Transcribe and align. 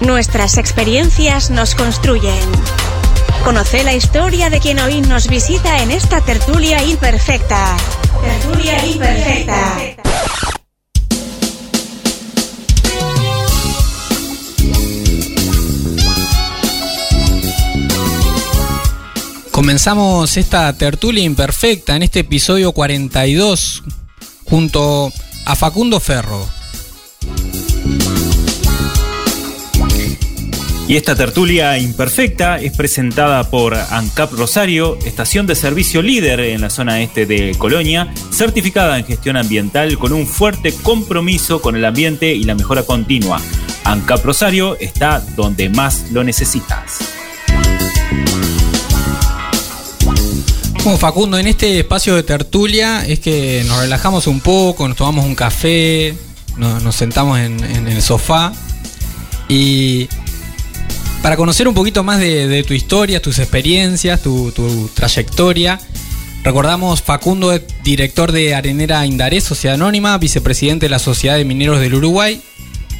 Nuestras 0.00 0.58
experiencias 0.58 1.50
nos 1.50 1.74
construyen. 1.74 2.38
Conoce 3.42 3.82
la 3.82 3.94
historia 3.94 4.48
de 4.48 4.60
quien 4.60 4.78
hoy 4.78 5.00
nos 5.00 5.28
visita 5.28 5.82
en 5.82 5.90
esta 5.90 6.20
tertulia 6.20 6.82
imperfecta. 6.84 7.76
Tertulia 8.22 8.86
imperfecta. 8.86 9.96
Comenzamos 19.50 20.36
esta 20.36 20.72
tertulia 20.74 21.24
imperfecta 21.24 21.96
en 21.96 22.04
este 22.04 22.20
episodio 22.20 22.70
42 22.70 23.82
junto 24.44 25.12
a 25.44 25.56
Facundo 25.56 25.98
Ferro. 25.98 26.48
Y 30.88 30.96
esta 30.96 31.14
tertulia 31.14 31.76
imperfecta 31.76 32.58
es 32.58 32.74
presentada 32.74 33.50
por 33.50 33.74
ANCAP 33.74 34.32
Rosario, 34.32 34.98
estación 35.04 35.46
de 35.46 35.54
servicio 35.54 36.00
líder 36.00 36.40
en 36.40 36.62
la 36.62 36.70
zona 36.70 37.02
este 37.02 37.26
de 37.26 37.54
Colonia, 37.58 38.10
certificada 38.32 38.98
en 38.98 39.04
gestión 39.04 39.36
ambiental 39.36 39.98
con 39.98 40.14
un 40.14 40.26
fuerte 40.26 40.72
compromiso 40.72 41.60
con 41.60 41.76
el 41.76 41.84
ambiente 41.84 42.34
y 42.34 42.44
la 42.44 42.54
mejora 42.54 42.84
continua. 42.84 43.38
ANCAP 43.84 44.24
Rosario 44.24 44.78
está 44.80 45.20
donde 45.36 45.68
más 45.68 46.10
lo 46.10 46.24
necesitas. 46.24 46.98
Facundo, 50.96 51.38
en 51.38 51.46
este 51.46 51.80
espacio 51.80 52.16
de 52.16 52.22
tertulia 52.22 53.04
es 53.04 53.20
que 53.20 53.62
nos 53.66 53.78
relajamos 53.80 54.26
un 54.26 54.40
poco, 54.40 54.88
nos 54.88 54.96
tomamos 54.96 55.26
un 55.26 55.34
café, 55.34 56.16
nos, 56.56 56.96
sentamos 56.96 57.38
en, 57.38 57.62
el 57.62 58.00
sofá 58.00 58.54
y 59.50 60.08
para 61.22 61.36
conocer 61.36 61.68
un 61.68 61.74
poquito 61.74 62.04
más 62.04 62.20
de, 62.20 62.64
tu 62.66 62.74
historia, 62.74 63.20
tus 63.20 63.38
experiencias, 63.38 64.22
tu, 64.22 64.90
trayectoria, 64.94 65.80
recordamos 66.44 67.02
Facundo, 67.02 67.58
director 67.82 68.32
de 68.32 68.54
Arenera 68.54 69.04
Indaré, 69.06 69.40
Sociedad 69.40 69.74
Anónima, 69.74 70.16
vicepresidente 70.18 70.86
de 70.86 70.90
la 70.90 70.98
Sociedad 70.98 71.36
de 71.36 71.44
Mineros 71.44 71.80
del 71.80 71.94
Uruguay 71.94 72.40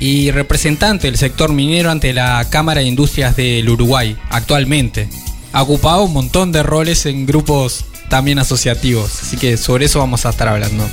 y 0.00 0.30
representante 0.30 1.08
del 1.08 1.16
sector 1.16 1.52
minero 1.52 1.90
ante 1.90 2.12
la 2.12 2.46
Cámara 2.50 2.80
de 2.80 2.86
Industrias 2.86 3.36
del 3.36 3.68
Uruguay 3.68 4.16
actualmente 4.30 5.08
ha 5.52 5.62
ocupado 5.62 6.04
un 6.04 6.12
montón 6.12 6.52
de 6.52 6.62
roles 6.62 7.06
en 7.06 7.26
grupos 7.26 7.84
también 8.08 8.38
asociativos. 8.38 9.22
Así 9.22 9.36
que 9.36 9.56
sobre 9.56 9.86
eso 9.86 9.98
vamos 9.98 10.26
a 10.26 10.30
estar 10.30 10.48
hablando. 10.48 10.88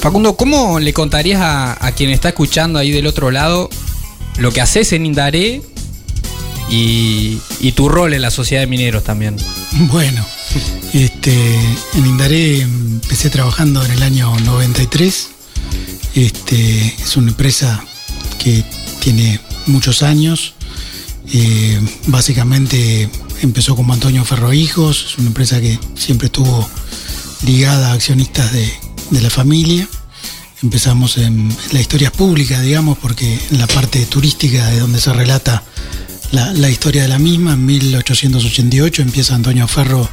Facundo, 0.00 0.36
¿cómo 0.36 0.78
le 0.78 0.92
contarías 0.92 1.40
a, 1.42 1.92
quien 1.96 2.10
está 2.10 2.28
escuchando 2.28 2.78
ahí 2.78 2.92
del 2.92 3.06
otro 3.06 3.32
lado 3.32 3.68
lo 4.38 4.52
que 4.52 4.60
haces 4.60 4.92
en 4.92 5.04
Indaré 5.04 5.60
y, 6.70 7.38
tu 7.74 7.88
rol 7.88 8.14
en 8.14 8.22
la 8.22 8.30
sociedad 8.30 8.62
de 8.62 8.66
mineros 8.68 9.02
también? 9.04 9.36
Bueno, 9.72 10.24
este, 10.94 11.34
en 11.94 12.06
Indaré 12.06 12.60
empecé 12.60 13.28
trabajando 13.28 13.84
en 13.84 13.90
el 13.90 14.02
año 14.02 14.34
93. 14.40 15.28
Este, 16.14 16.86
es 16.86 17.16
una 17.16 17.30
empresa 17.30 17.84
que 18.38 18.64
tiene 19.00 19.40
muchos 19.66 20.02
años, 20.02 20.54
eh, 21.32 21.80
básicamente 22.06 23.10
empezó 23.42 23.76
como 23.76 23.92
Antonio 23.92 24.24
Ferro 24.24 24.52
Hijos, 24.52 25.06
es 25.10 25.18
una 25.18 25.28
empresa 25.28 25.60
que 25.60 25.78
siempre 25.94 26.26
estuvo 26.26 26.68
ligada 27.44 27.90
a 27.90 27.92
accionistas 27.92 28.52
de, 28.52 28.72
la 29.10 29.30
familia. 29.30 29.88
Empezamos 30.62 31.18
en, 31.18 31.54
la 31.72 31.80
historia 31.80 32.10
pública, 32.10 32.60
digamos, 32.60 32.98
porque 32.98 33.38
en 33.50 33.58
la 33.58 33.66
parte 33.66 34.04
turística 34.06 34.66
de 34.68 34.80
donde 34.80 35.00
se 35.00 35.12
relata 35.12 35.62
la, 36.32 36.68
historia 36.68 37.02
de 37.02 37.08
la 37.08 37.18
misma, 37.18 37.54
en 37.54 37.64
1888 37.64 39.02
empieza 39.02 39.34
Antonio 39.34 39.66
Ferro 39.66 40.08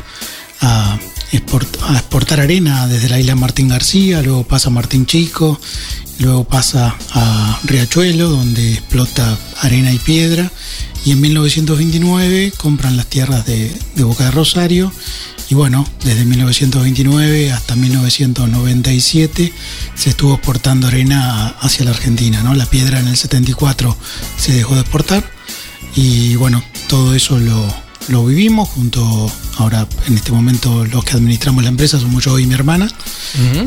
a, 0.62 0.94
a 0.94 1.94
exportar 1.94 2.40
arena 2.40 2.88
desde 2.88 3.10
la 3.10 3.20
isla 3.20 3.36
Martín 3.36 3.68
García, 3.68 4.22
luego 4.22 4.44
pasa 4.44 4.70
Martín 4.70 5.06
Chico, 5.06 5.60
luego 6.20 6.46
pasa 6.46 6.96
a 7.12 7.60
Riachuelo, 7.64 8.30
donde 8.30 8.74
explota 8.74 9.38
arena 9.62 9.92
y 9.92 10.00
piedra, 10.00 10.52
y 11.06 11.12
en 11.12 11.22
1929 11.22 12.52
compran 12.58 12.98
las 12.98 13.06
tierras 13.06 13.46
de, 13.46 13.72
Boca 13.98 14.26
de 14.26 14.32
Rosario 14.32 14.92
y 15.50 15.54
bueno, 15.54 15.88
desde 16.04 16.26
1929 16.26 17.52
hasta 17.52 17.76
1997 17.76 19.54
se 19.94 20.10
estuvo 20.10 20.34
exportando 20.34 20.88
arena 20.88 21.50
hacia 21.60 21.86
la 21.86 21.92
Argentina, 21.92 22.42
¿no? 22.42 22.56
La 22.56 22.66
piedra 22.66 23.00
en 23.00 23.08
el 23.08 23.16
74 23.16 23.96
se 24.38 24.54
dejó 24.54 24.74
de 24.74 24.82
exportar 24.82 25.24
y 25.96 26.36
bueno, 26.36 26.64
todo 26.90 27.14
eso 27.14 27.38
lo, 27.38 27.85
vivimos 28.26 28.70
junto, 28.70 29.32
ahora 29.58 29.88
en 30.08 30.16
este 30.16 30.32
momento 30.32 30.86
los 30.86 31.04
que 31.04 31.14
administramos 31.14 31.64
la 31.64 31.70
empresa 31.70 32.00
somos 32.00 32.24
yo 32.24 32.38
y 32.40 32.46
mi 32.46 32.54
hermana 32.54 32.88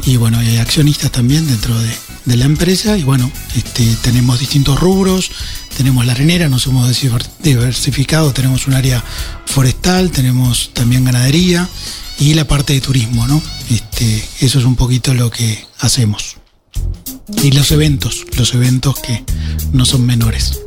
y 0.04 0.16
bueno, 0.16 0.38
hay 0.38 0.56
accionistas 0.58 1.10
también 1.10 1.46
dentro 1.46 1.78
de, 1.78 1.90
de 2.24 2.36
la 2.36 2.44
empresa 2.44 2.96
y 2.96 3.02
bueno, 3.02 3.30
este, 3.56 3.84
tenemos 4.02 4.38
distintos 4.38 4.78
rubros, 4.78 5.30
tenemos 5.76 6.06
la 6.06 6.12
arenera, 6.12 6.48
nos 6.48 6.66
hemos 6.66 6.88
diversificado, 7.42 8.32
tenemos 8.32 8.66
un 8.66 8.74
área 8.74 9.02
forestal, 9.46 10.10
tenemos 10.10 10.70
también 10.72 11.04
ganadería 11.04 11.68
y 12.18 12.34
la 12.34 12.46
parte 12.46 12.72
de 12.74 12.80
turismo, 12.80 13.26
¿no? 13.26 13.42
Este, 13.70 14.28
eso 14.40 14.58
es 14.58 14.64
un 14.64 14.76
poquito 14.76 15.14
lo 15.14 15.30
que 15.30 15.64
hacemos. 15.78 16.36
Y 17.42 17.52
los 17.52 17.70
eventos, 17.70 18.24
los 18.36 18.54
eventos 18.54 18.98
que 18.98 19.24
no 19.72 19.84
son 19.84 20.06
menores. 20.06 20.60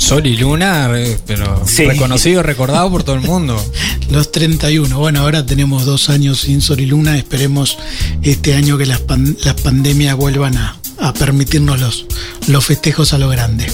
Sol 0.00 0.26
y 0.26 0.36
Luna, 0.36 0.90
pero 1.26 1.62
reconocido, 1.76 2.42
recordado 2.42 2.90
por 2.90 3.04
todo 3.04 3.16
el 3.16 3.22
mundo. 3.22 3.62
Los 4.10 4.32
31. 4.32 4.98
Bueno, 4.98 5.20
ahora 5.20 5.44
tenemos 5.44 5.84
dos 5.84 6.08
años 6.08 6.40
sin 6.40 6.62
Sol 6.62 6.80
y 6.80 6.86
Luna. 6.86 7.18
Esperemos 7.18 7.78
este 8.22 8.54
año 8.54 8.78
que 8.78 8.86
las, 8.86 9.02
las 9.44 9.60
pandemias 9.60 10.16
vuelvan 10.16 10.56
a, 10.56 10.78
a 10.98 11.12
permitirnos 11.12 11.78
los, 11.78 12.06
los 12.48 12.64
festejos 12.64 13.12
a 13.12 13.18
lo 13.18 13.28
grande. 13.28 13.66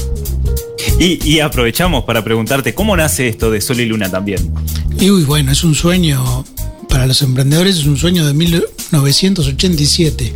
Y, 0.98 1.40
aprovechamos 1.40 2.04
para 2.04 2.24
preguntarte, 2.24 2.74
¿cómo 2.74 2.96
nace 2.96 3.28
esto 3.28 3.50
de 3.50 3.60
Sol 3.60 3.80
y 3.80 3.86
Luna 3.86 4.10
también? 4.10 4.50
Y 4.98 5.10
uy, 5.10 5.24
bueno, 5.24 5.52
es 5.52 5.62
un 5.62 5.74
sueño, 5.74 6.46
para 6.88 7.06
los 7.06 7.20
emprendedores 7.22 7.76
es 7.76 7.84
un 7.86 7.98
sueño 7.98 8.26
de 8.26 8.34
1987, 8.34 10.34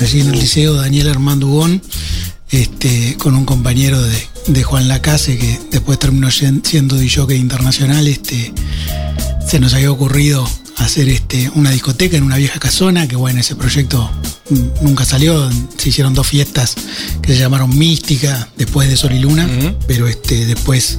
allí 0.00 0.20
en 0.20 0.28
el 0.28 0.38
Liceo 0.38 0.74
Daniel 0.74 1.08
Armando 1.08 1.48
Hugón, 1.48 1.82
este, 2.50 3.16
con 3.18 3.34
un 3.34 3.44
compañero 3.44 4.00
de, 4.02 4.29
de 4.46 4.62
Juan 4.62 4.88
Lacase, 4.88 5.38
que 5.38 5.60
después 5.70 5.98
terminó 5.98 6.30
siendo 6.30 6.96
DJ 6.96 7.36
internacional, 7.36 8.06
este, 8.06 8.52
se 9.46 9.60
nos 9.60 9.74
había 9.74 9.90
ocurrido 9.90 10.48
hacer 10.76 11.08
este, 11.08 11.50
una 11.54 11.70
discoteca 11.70 12.16
en 12.16 12.22
una 12.22 12.36
vieja 12.36 12.58
casona, 12.58 13.06
que 13.06 13.16
bueno, 13.16 13.40
ese 13.40 13.54
proyecto 13.54 14.10
nunca 14.80 15.04
salió, 15.04 15.50
se 15.76 15.90
hicieron 15.90 16.14
dos 16.14 16.26
fiestas 16.26 16.74
que 17.22 17.34
se 17.34 17.38
llamaron 17.38 17.76
Mística 17.76 18.48
después 18.56 18.88
de 18.88 18.96
Sol 18.96 19.12
y 19.12 19.18
Luna, 19.18 19.48
pero 19.86 20.08
este, 20.08 20.46
después 20.46 20.98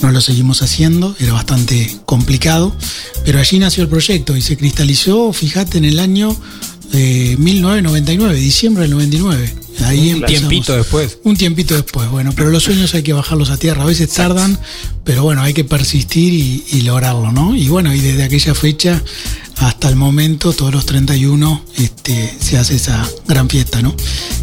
no 0.00 0.10
lo 0.10 0.20
seguimos 0.20 0.62
haciendo, 0.62 1.14
era 1.20 1.34
bastante 1.34 1.94
complicado, 2.06 2.74
pero 3.24 3.38
allí 3.38 3.58
nació 3.58 3.82
el 3.82 3.88
proyecto 3.88 4.36
y 4.36 4.42
se 4.42 4.56
cristalizó, 4.56 5.32
fíjate, 5.32 5.78
en 5.78 5.84
el 5.84 5.98
año 6.00 6.34
1999, 6.92 8.34
eh, 8.34 8.40
diciembre 8.40 8.82
del 8.82 8.92
99. 8.92 9.67
Ahí 9.84 10.12
un 10.12 10.24
tiempito 10.24 10.76
después. 10.76 11.18
Un 11.24 11.36
tiempito 11.36 11.74
después, 11.74 12.08
bueno, 12.10 12.32
pero 12.34 12.50
los 12.50 12.62
sueños 12.62 12.94
hay 12.94 13.02
que 13.02 13.12
bajarlos 13.12 13.50
a 13.50 13.56
tierra. 13.56 13.82
A 13.82 13.86
veces 13.86 14.10
tardan, 14.10 14.58
pero 15.04 15.22
bueno, 15.22 15.42
hay 15.42 15.54
que 15.54 15.64
persistir 15.64 16.32
y, 16.32 16.64
y 16.70 16.80
lograrlo, 16.82 17.32
¿no? 17.32 17.54
Y 17.54 17.68
bueno, 17.68 17.94
y 17.94 18.00
desde 18.00 18.24
aquella 18.24 18.54
fecha 18.54 19.02
hasta 19.60 19.88
el 19.88 19.96
momento, 19.96 20.52
todos 20.52 20.72
los 20.72 20.86
31, 20.86 21.62
este, 21.78 22.34
se 22.40 22.58
hace 22.58 22.76
esa 22.76 23.08
gran 23.26 23.48
fiesta, 23.48 23.82
¿no? 23.82 23.94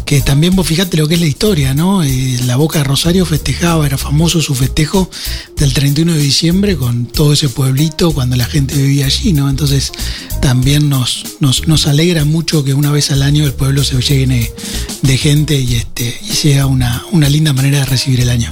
Que 0.04 0.20
también 0.20 0.54
vos 0.54 0.66
fijate 0.66 0.96
lo 0.96 1.08
que 1.08 1.14
es 1.14 1.20
la 1.20 1.26
historia, 1.26 1.74
¿no? 1.74 2.02
Eh, 2.02 2.38
la 2.44 2.56
Boca 2.56 2.78
de 2.80 2.84
Rosario 2.84 3.24
festejaba, 3.24 3.86
era 3.86 3.98
famoso 3.98 4.42
su 4.42 4.54
festejo 4.54 5.10
del 5.56 5.72
31 5.72 6.12
de 6.12 6.18
diciembre 6.18 6.76
con 6.76 7.06
todo 7.06 7.32
ese 7.32 7.48
pueblito 7.48 8.12
cuando 8.12 8.36
la 8.36 8.44
gente 8.44 8.76
vivía 8.76 9.06
allí, 9.06 9.32
¿no? 9.32 9.48
Entonces 9.48 9.92
también 10.42 10.88
nos, 10.88 11.24
nos, 11.40 11.86
alegra 11.86 12.24
mucho 12.24 12.62
que 12.62 12.74
una 12.74 12.90
vez 12.90 13.10
al 13.10 13.22
año 13.22 13.44
el 13.44 13.54
pueblo 13.54 13.84
se 13.84 14.00
llene 14.00 14.52
de 15.02 15.18
gente 15.18 15.58
y, 15.58 15.76
este, 15.76 16.20
y 16.28 16.34
sea 16.34 16.66
una, 16.66 17.04
una 17.12 17.28
linda 17.28 17.52
manera 17.52 17.80
de 17.80 17.86
recibir 17.86 18.20
el 18.20 18.28
año. 18.28 18.50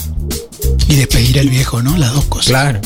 Y 0.88 0.96
despedir 0.96 1.40
al 1.40 1.50
viejo, 1.50 1.82
¿no? 1.82 1.96
Las 1.98 2.14
dos 2.14 2.24
cosas. 2.26 2.48
Claro. 2.48 2.80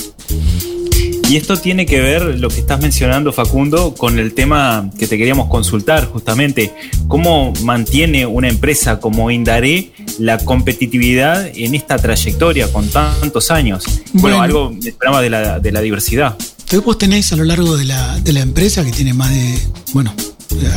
Y 1.29 1.37
esto 1.37 1.59
tiene 1.59 1.85
que 1.85 2.01
ver, 2.01 2.39
lo 2.41 2.49
que 2.49 2.61
estás 2.61 2.81
mencionando, 2.81 3.35
Facundo, 3.35 3.95
con 3.95 4.19
el 4.19 4.33
tema 4.33 4.91
que 4.99 5.07
te 5.07 5.19
queríamos 5.19 5.51
consultar 5.51 6.07
justamente. 6.07 6.73
¿Cómo 7.07 7.53
mantiene 7.65 8.25
una 8.25 8.49
empresa 8.49 8.99
como 8.99 9.31
Indaré 9.31 9.93
la 10.19 10.39
competitividad 10.39 11.47
en 11.55 11.75
esta 11.75 11.99
trayectoria 11.99 12.73
con 12.73 12.89
tantos 12.89 13.51
años? 13.51 13.85
Bueno, 14.15 14.41
algo 14.41 14.75
esperaba 14.83 15.21
de 15.21 15.29
la, 15.29 15.61
de 15.61 15.71
la 15.71 15.83
diversidad. 15.83 16.35
Entonces 16.61 16.83
vos 16.83 16.97
tenés 16.97 17.31
a 17.31 17.37
lo 17.37 17.45
largo 17.45 17.77
de 17.77 17.85
la, 17.85 18.19
de 18.21 18.33
la 18.33 18.41
empresa, 18.41 18.83
que 18.83 18.93
tiene 18.93 19.13
más 19.13 19.31
de, 19.31 19.59
bueno, 19.93 20.15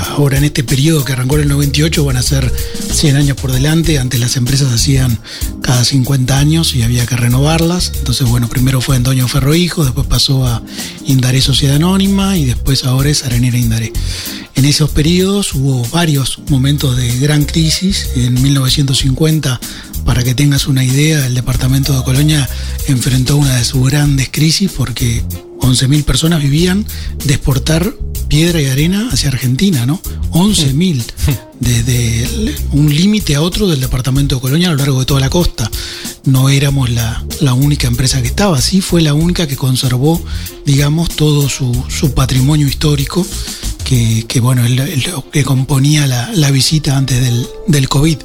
ahora 0.09 0.37
en 0.37 0.43
este 0.43 0.63
periodo 0.63 1.05
que 1.05 1.13
arrancó 1.13 1.35
en 1.35 1.43
el 1.43 1.47
98 1.49 2.03
van 2.05 2.17
a 2.17 2.21
ser 2.21 2.51
100 2.91 3.15
años 3.15 3.37
por 3.37 3.51
delante. 3.51 3.99
Antes 3.99 4.19
las 4.19 4.35
empresas 4.37 4.71
hacían 4.71 5.19
cada 5.61 5.83
50 5.83 6.37
años 6.37 6.75
y 6.75 6.83
había 6.83 7.05
que 7.05 7.15
renovarlas. 7.15 7.91
Entonces, 7.97 8.27
bueno, 8.27 8.47
primero 8.49 8.81
fue 8.81 8.95
Antonio 8.95 9.27
Ferro 9.27 9.55
Hijo, 9.55 9.83
después 9.83 10.07
pasó 10.07 10.45
a 10.45 10.61
Indaré 11.05 11.41
Sociedad 11.41 11.77
Anónima 11.77 12.37
y 12.37 12.45
después 12.45 12.83
ahora 12.83 13.09
es 13.09 13.23
Arenera 13.23 13.57
Indaré. 13.57 13.93
En 14.55 14.65
esos 14.65 14.91
periodos 14.91 15.53
hubo 15.53 15.87
varios 15.89 16.39
momentos 16.49 16.97
de 16.97 17.17
gran 17.19 17.45
crisis. 17.45 18.09
En 18.15 18.41
1950 18.41 19.59
para 20.05 20.23
que 20.23 20.33
tengas 20.33 20.67
una 20.67 20.83
idea, 20.83 21.25
el 21.25 21.35
departamento 21.35 21.95
de 21.95 22.03
Colonia 22.03 22.49
enfrentó 22.87 23.37
una 23.37 23.55
de 23.55 23.63
sus 23.63 23.87
grandes 23.87 24.29
crisis 24.31 24.71
porque 24.75 25.23
11.000 25.61 26.03
personas 26.03 26.41
vivían 26.41 26.85
de 27.25 27.33
exportar 27.33 27.93
piedra 28.27 28.61
y 28.61 28.67
arena 28.67 29.09
hacia 29.11 29.29
Argentina, 29.29 29.85
¿no? 29.85 30.01
11.000, 30.31 31.03
desde 31.59 32.55
un 32.71 32.93
límite 32.93 33.35
a 33.35 33.41
otro 33.41 33.67
del 33.67 33.81
departamento 33.81 34.35
de 34.35 34.41
Colonia 34.41 34.69
a 34.69 34.71
lo 34.71 34.77
largo 34.77 34.99
de 34.99 35.05
toda 35.05 35.19
la 35.19 35.29
costa. 35.29 35.69
No 36.23 36.49
éramos 36.49 36.89
la, 36.89 37.23
única 37.53 37.87
empresa 37.87 38.21
que 38.21 38.27
estaba, 38.27 38.61
sí 38.61 38.79
fue 38.79 39.01
la 39.01 39.13
única 39.13 39.47
que 39.47 39.57
conservó, 39.57 40.21
digamos, 40.65 41.09
todo 41.09 41.49
su, 41.49 41.83
su 41.89 42.13
patrimonio 42.13 42.67
histórico 42.67 43.25
que, 44.27 44.39
bueno, 44.39 44.65
es 44.65 45.07
lo 45.07 45.29
que 45.29 45.43
componía 45.43 46.07
la, 46.07 46.51
visita 46.51 46.95
antes 46.95 47.21
del, 47.21 47.45
del, 47.67 47.89
COVID. 47.89 48.17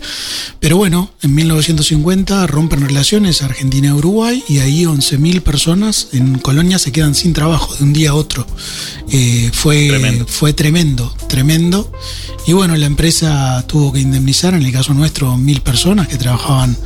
Pero 0.61 0.77
bueno, 0.77 1.11
en 1.23 1.35
1950 1.35 2.47
rompen 2.47 2.83
relaciones 2.83 3.43
Argentina 3.43 3.89
y 3.89 3.93
Uruguay 3.93 4.45
y 4.49 4.59
ahí 4.59 4.85
11.000 4.85 5.41
personas 5.43 6.09
en 6.13 6.39
Colonia 6.39 6.79
se 6.79 6.93
quedan 6.93 7.17
sin 7.17 7.33
trabajo 7.33 7.75
de 7.75 7.83
un 7.83 7.93
día 7.93 8.11
a 8.11 8.15
otro. 8.15 8.47
Eh, 9.11 9.51
fue, 9.53 9.89
tremendo. 9.89 10.27
fue 10.29 10.53
tremendo, 10.53 11.17
tremendo. 11.29 11.93
Y 12.47 12.53
bueno, 12.53 12.77
la 12.77 12.87
empresa 12.87 13.65
tuvo 13.67 13.93
que 13.93 14.01
indemnizar, 14.01 14.55
en 14.55 14.63
el 14.63 14.73
caso 14.73 14.95
nuestro, 14.95 15.37
mil 15.37 15.63
personas 15.63 16.07
que 16.07 16.17
trabajaban 16.17 16.77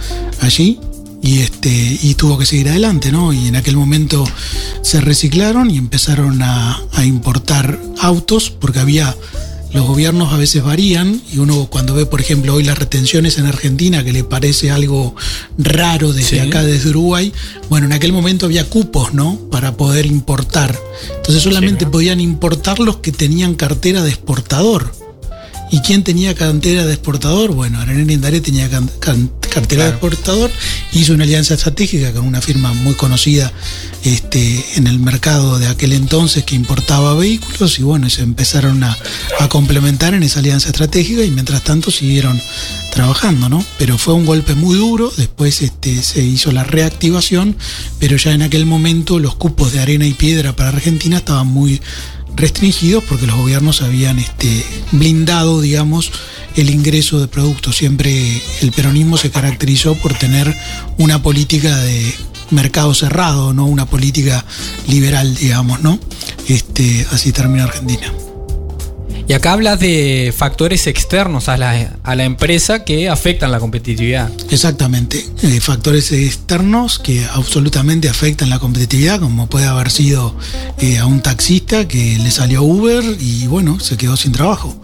allí 0.41 0.81
y 1.23 1.41
este 1.41 1.71
y 1.71 2.15
tuvo 2.15 2.39
que 2.39 2.47
seguir 2.47 2.69
adelante, 2.69 3.13
¿no? 3.13 3.33
Y 3.33 3.49
en 3.49 3.57
aquel 3.57 3.77
momento 3.77 4.25
se 4.83 5.01
reciclaron 5.01 5.71
y 5.71 5.79
empezaron 5.79 6.43
a, 6.43 6.81
importar 7.05 7.81
autos 7.99 8.51
porque 8.51 8.79
había 8.79 9.17
los 9.73 9.87
gobiernos 9.87 10.35
a 10.35 10.37
veces 10.37 10.63
varían 10.63 11.23
y 11.33 11.39
uno 11.39 11.69
cuando 11.71 11.95
ve, 11.95 12.05
por 12.05 12.21
ejemplo, 12.21 12.55
hoy 12.55 12.63
las 12.63 12.79
retenciones 12.79 13.39
en 13.39 13.47
Argentina, 13.47 14.05
que 14.05 14.13
le 14.13 14.23
parece 14.23 14.71
algo 14.71 15.15
raro 15.57 16.13
desde 16.13 16.43
acá, 16.43 16.63
desde 16.63 16.91
Uruguay, 16.91 17.33
bueno, 17.71 17.87
en 17.87 17.93
aquel 17.93 18.13
momento 18.13 18.47
había 18.47 18.69
cupos, 18.69 19.15
¿no? 19.15 19.39
Para 19.51 19.79
poder 19.79 20.05
importar. 20.05 20.79
Entonces 21.17 21.43
solamente 21.43 21.87
podían 21.87 22.21
importar 22.21 22.81
los 22.81 22.99
que 22.99 23.13
tenían 23.13 23.55
cartera 23.55 24.03
de 24.03 24.11
exportador. 24.11 24.93
¿Y 25.73 25.81
quién 25.81 26.03
tenía 26.03 26.35
cantera 26.35 26.85
de 26.85 26.93
exportador? 26.95 27.53
Bueno, 27.53 27.81
Arenera 27.81 28.13
Indaré 28.13 28.41
tenía 28.41 28.69
cartera 29.51 29.85
de 29.85 29.91
exportador, 29.91 30.51
hizo 30.93 31.13
una 31.13 31.25
alianza 31.25 31.55
estratégica 31.55 32.13
con 32.13 32.27
una 32.27 32.41
firma 32.41 32.73
muy 32.73 32.95
conocida 32.95 33.53
este, 34.05 34.65
en 34.77 34.87
el 34.87 34.99
mercado 34.99 35.59
de 35.59 35.69
aquel 35.69 35.93
entonces 35.93 36.45
que 36.45 36.57
importaba 36.57 37.15
vehículos 37.15 37.79
y 37.79 37.83
bueno, 37.83 38.11
se 38.11 38.23
empezaron 38.23 38.83
a, 38.83 38.97
complementar 39.49 40.15
en 40.15 40.23
esa 40.23 40.41
alianza 40.41 40.69
estratégica 40.69 41.25
y 41.25 41.31
mientras 41.31 41.63
tanto 41.63 41.91
siguieron 41.91 42.41
trabajando, 42.93 43.49
¿no? 43.49 43.65
Pero 43.79 43.99
fue 43.99 44.15
un 44.15 44.27
golpe 44.27 44.55
muy 44.55 44.77
duro, 44.77 45.13
después 45.17 45.63
este, 45.63 46.03
se 46.03 46.23
hizo 46.23 46.53
la 46.53 46.63
reactivación, 46.63 47.57
pero 47.99 48.17
ya 48.17 48.33
en 48.33 48.43
aquel 48.43 48.67
momento 48.67 49.19
los 49.19 49.35
cupos 49.35 49.73
de 49.73 49.81
arena 49.81 50.07
y 50.07 50.15
piedra 50.15 50.55
para 50.55 50.71
Argentina 50.71 51.19
estaban 51.19 51.47
muy 51.47 51.81
restringidos 52.41 53.05
porque 53.05 53.27
los 53.27 53.37
gobiernos 53.37 53.83
habían 53.83 54.19
este, 54.19 54.65
blindado, 54.93 55.61
digamos, 55.61 56.11
el 56.57 56.71
ingreso 56.71 57.21
de 57.21 57.29
productos. 57.29 57.77
Siempre 57.77 58.43
el 58.61 58.73
peronismo 58.73 59.17
se 59.17 59.31
caracterizó 59.31 59.95
por 59.95 60.15
tener 60.15 60.57
una 60.99 61.23
política 61.23 61.77
de 61.77 62.15
mercado 62.51 62.95
cerrado, 62.95 63.53
no 63.53 63.67
una 63.67 63.87
política 63.87 64.45
liberal, 64.89 65.35
digamos, 65.37 65.81
¿no? 65.83 65.99
Este, 66.49 67.07
así 67.13 67.33
termina 67.33 67.65
Argentina. 67.65 68.13
Y 69.31 69.33
acá 69.33 69.53
hablas 69.53 69.79
de 69.79 70.35
factores 70.37 70.89
externos 70.89 71.49
a 71.49 71.57
la, 71.57 72.01
a 72.03 72.17
la 72.17 72.25
empresa 72.25 72.83
que 72.83 73.09
afectan 73.09 73.53
la 73.53 73.61
competitividad. 73.61 74.29
Exactamente, 74.51 75.25
eh, 75.45 75.61
factores 75.61 76.11
externos 76.11 76.99
que 76.99 77.25
absolutamente 77.27 78.09
afectan 78.09 78.51
la 78.51 78.59
competitividad, 78.59 79.21
como 79.21 79.47
puede 79.47 79.67
haber 79.67 79.93
sido 79.93 80.35
eh, 80.79 80.99
a 80.99 81.07
un 81.07 81.23
taxista 81.23 81.87
que 81.87 82.19
le 82.19 82.33
salió 82.33 82.65
Uber 82.65 83.05
y 83.21 83.47
bueno, 83.47 83.79
se 83.79 83.97
quedó 83.97 84.17
sin 84.17 84.33
trabajo. 84.33 84.77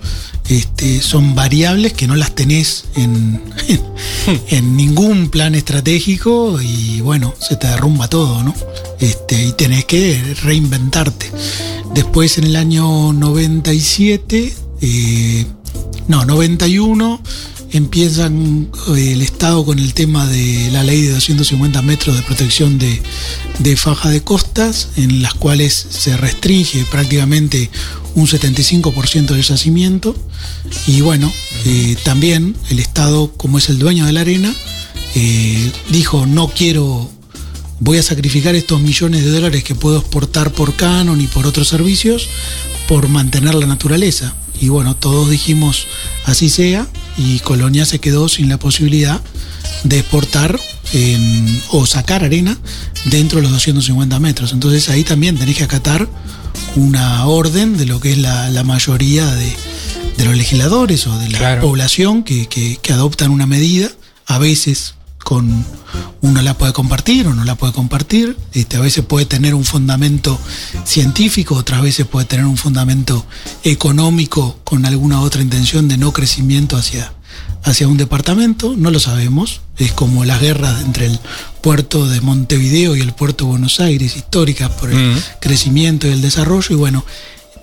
Este, 0.48 1.02
son 1.02 1.34
variables 1.34 1.94
que 1.94 2.06
no 2.06 2.14
las 2.14 2.32
tenés 2.36 2.84
en, 2.94 3.42
en, 4.50 4.76
ningún 4.76 5.28
plan 5.28 5.56
estratégico 5.56 6.62
y 6.62 7.00
bueno, 7.00 7.34
se 7.40 7.56
te 7.56 7.66
derrumba 7.66 8.06
todo, 8.06 8.44
¿no? 8.44 8.54
Este, 9.00 9.42
y 9.42 9.52
tenés 9.54 9.86
que 9.86 10.36
reinventarte. 10.44 11.32
Después 11.94 12.38
en 12.38 12.44
el 12.44 12.56
año 12.56 13.12
97, 13.12 14.54
eh, 14.80 15.46
no, 16.08 16.24
91, 16.24 17.20
empiezan 17.72 18.70
eh, 18.94 19.12
el 19.12 19.22
Estado 19.22 19.64
con 19.64 19.78
el 19.78 19.94
tema 19.94 20.26
de 20.26 20.70
la 20.72 20.82
ley 20.82 21.02
de 21.02 21.12
250 21.12 21.82
metros 21.82 22.16
de 22.16 22.22
protección 22.22 22.78
de, 22.78 23.76
faja 23.76 24.10
de 24.10 24.22
costas, 24.22 24.88
en 24.96 25.22
las 25.22 25.34
cuales 25.34 25.74
se 25.74 26.16
restringe 26.16 26.84
prácticamente 26.90 27.70
un 28.14 28.26
75% 28.26 29.26
del 29.26 29.42
yacimiento. 29.42 30.14
Y 30.86 31.00
bueno, 31.00 31.32
eh, 31.64 31.96
también 32.04 32.56
el 32.70 32.78
Estado, 32.78 33.32
como 33.36 33.58
es 33.58 33.68
el 33.68 33.78
dueño 33.78 34.06
de 34.06 34.12
la 34.12 34.20
arena, 34.20 34.54
dijo 35.90 36.26
no 36.26 36.48
quiero 36.48 37.10
voy 37.80 37.98
a 37.98 38.02
sacrificar 38.02 38.54
estos 38.54 38.80
millones 38.80 39.24
de 39.24 39.30
dólares 39.30 39.64
que 39.64 39.74
puedo 39.74 39.98
exportar 39.98 40.52
por 40.52 40.74
Canon 40.74 41.20
y 41.20 41.26
por 41.26 41.46
otros 41.46 41.68
servicios 41.68 42.28
por 42.88 43.08
mantener 43.08 43.54
la 43.54 43.66
naturaleza. 43.66 44.34
Y 44.60 44.68
bueno, 44.68 44.96
todos 44.96 45.28
dijimos 45.28 45.86
así 46.24 46.48
sea 46.48 46.86
y 47.18 47.40
Colonia 47.40 47.84
se 47.84 47.98
quedó 47.98 48.28
sin 48.28 48.48
la 48.48 48.58
posibilidad 48.58 49.20
de 49.84 49.98
exportar 49.98 50.58
o 51.70 51.84
sacar 51.84 52.24
arena 52.24 52.56
dentro 53.06 53.38
de 53.38 53.42
los 53.42 53.52
250 53.52 54.18
metros. 54.20 54.52
Entonces 54.52 54.88
ahí 54.88 55.04
también 55.04 55.36
tenés 55.36 55.56
que 55.56 55.64
acatar 55.64 56.08
una 56.74 57.26
orden 57.26 57.76
de 57.76 57.84
lo 57.84 58.00
que 58.00 58.12
es 58.12 58.18
la, 58.18 58.62
mayoría 58.64 59.26
de, 59.34 59.54
los 60.24 60.36
legisladores 60.36 61.06
o 61.06 61.18
de 61.18 61.28
la 61.28 61.60
población 61.60 62.22
que, 62.22 62.46
que 62.46 62.92
adoptan 62.92 63.30
una 63.30 63.46
medida, 63.46 63.90
a 64.26 64.38
veces 64.38 64.94
con 65.26 65.64
uno 66.20 66.40
la 66.40 66.56
puede 66.56 66.72
compartir 66.72 67.26
o 67.26 67.34
no 67.34 67.42
la 67.42 67.56
puede 67.56 67.72
compartir. 67.72 68.36
Este, 68.52 68.76
a 68.76 68.80
veces 68.80 69.04
puede 69.04 69.26
tener 69.26 69.56
un 69.56 69.64
fundamento 69.64 70.38
científico, 70.84 71.56
otras 71.56 71.82
veces 71.82 72.06
puede 72.06 72.26
tener 72.26 72.46
un 72.46 72.56
fundamento 72.56 73.26
económico 73.64 74.60
con 74.62 74.86
alguna 74.86 75.20
otra 75.20 75.42
intención 75.42 75.88
de 75.88 75.98
no 75.98 76.12
crecimiento 76.12 76.76
hacia, 76.76 77.12
hacia 77.64 77.88
un 77.88 77.96
departamento. 77.96 78.76
No 78.76 78.92
lo 78.92 79.00
sabemos. 79.00 79.62
Es 79.78 79.90
como 79.90 80.24
las 80.24 80.40
guerras 80.40 80.80
entre 80.82 81.06
el 81.06 81.18
puerto 81.60 82.08
de 82.08 82.20
Montevideo 82.20 82.94
y 82.94 83.00
el 83.00 83.12
puerto 83.12 83.46
de 83.46 83.50
Buenos 83.50 83.80
Aires, 83.80 84.14
históricas 84.14 84.70
por 84.70 84.92
el 84.92 85.16
mm. 85.16 85.18
crecimiento 85.40 86.06
y 86.06 86.12
el 86.12 86.22
desarrollo. 86.22 86.68
Y 86.70 86.78
bueno, 86.78 87.04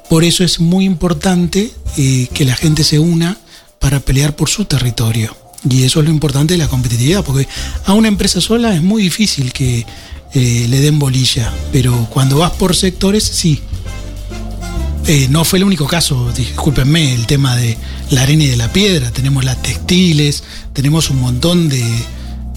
por 0.09 0.25
eso 0.25 0.43
es 0.43 0.59
muy 0.59 0.83
importante 0.83 1.71
eh, 1.95 2.27
que 2.33 2.43
la 2.43 2.57
gente 2.57 2.83
se 2.83 2.99
una 2.99 3.37
para 3.79 4.01
pelear 4.01 4.35
por 4.35 4.49
su 4.49 4.65
territorio. 4.65 5.42
Y 5.69 5.83
eso 5.83 5.99
es 5.99 6.05
lo 6.05 6.11
importante 6.11 6.55
de 6.55 6.57
la 6.57 6.67
competitividad, 6.67 7.23
porque 7.23 7.47
a 7.85 7.93
una 7.93 8.07
empresa 8.07 8.41
sola 8.41 8.75
es 8.75 8.81
muy 8.81 9.01
difícil 9.03 9.53
que 9.53 9.85
eh, 10.33 10.67
le 10.69 10.79
den 10.81 10.99
bolilla, 10.99 11.53
pero 11.71 12.07
cuando 12.09 12.37
vas 12.39 12.51
por 12.51 12.75
sectores, 12.75 13.23
sí. 13.23 13.61
Eh, 15.05 15.27
no 15.29 15.43
fue 15.43 15.59
el 15.59 15.65
único 15.65 15.85
caso, 15.85 16.31
discúlpenme, 16.31 17.13
el 17.13 17.25
tema 17.25 17.55
de 17.55 17.77
la 18.09 18.23
arena 18.23 18.45
y 18.45 18.47
de 18.47 18.57
la 18.57 18.71
piedra. 18.71 19.11
Tenemos 19.11 19.43
las 19.43 19.61
textiles, 19.61 20.43
tenemos 20.71 21.09
un 21.09 21.19
montón 21.19 21.67
de, 21.69 21.83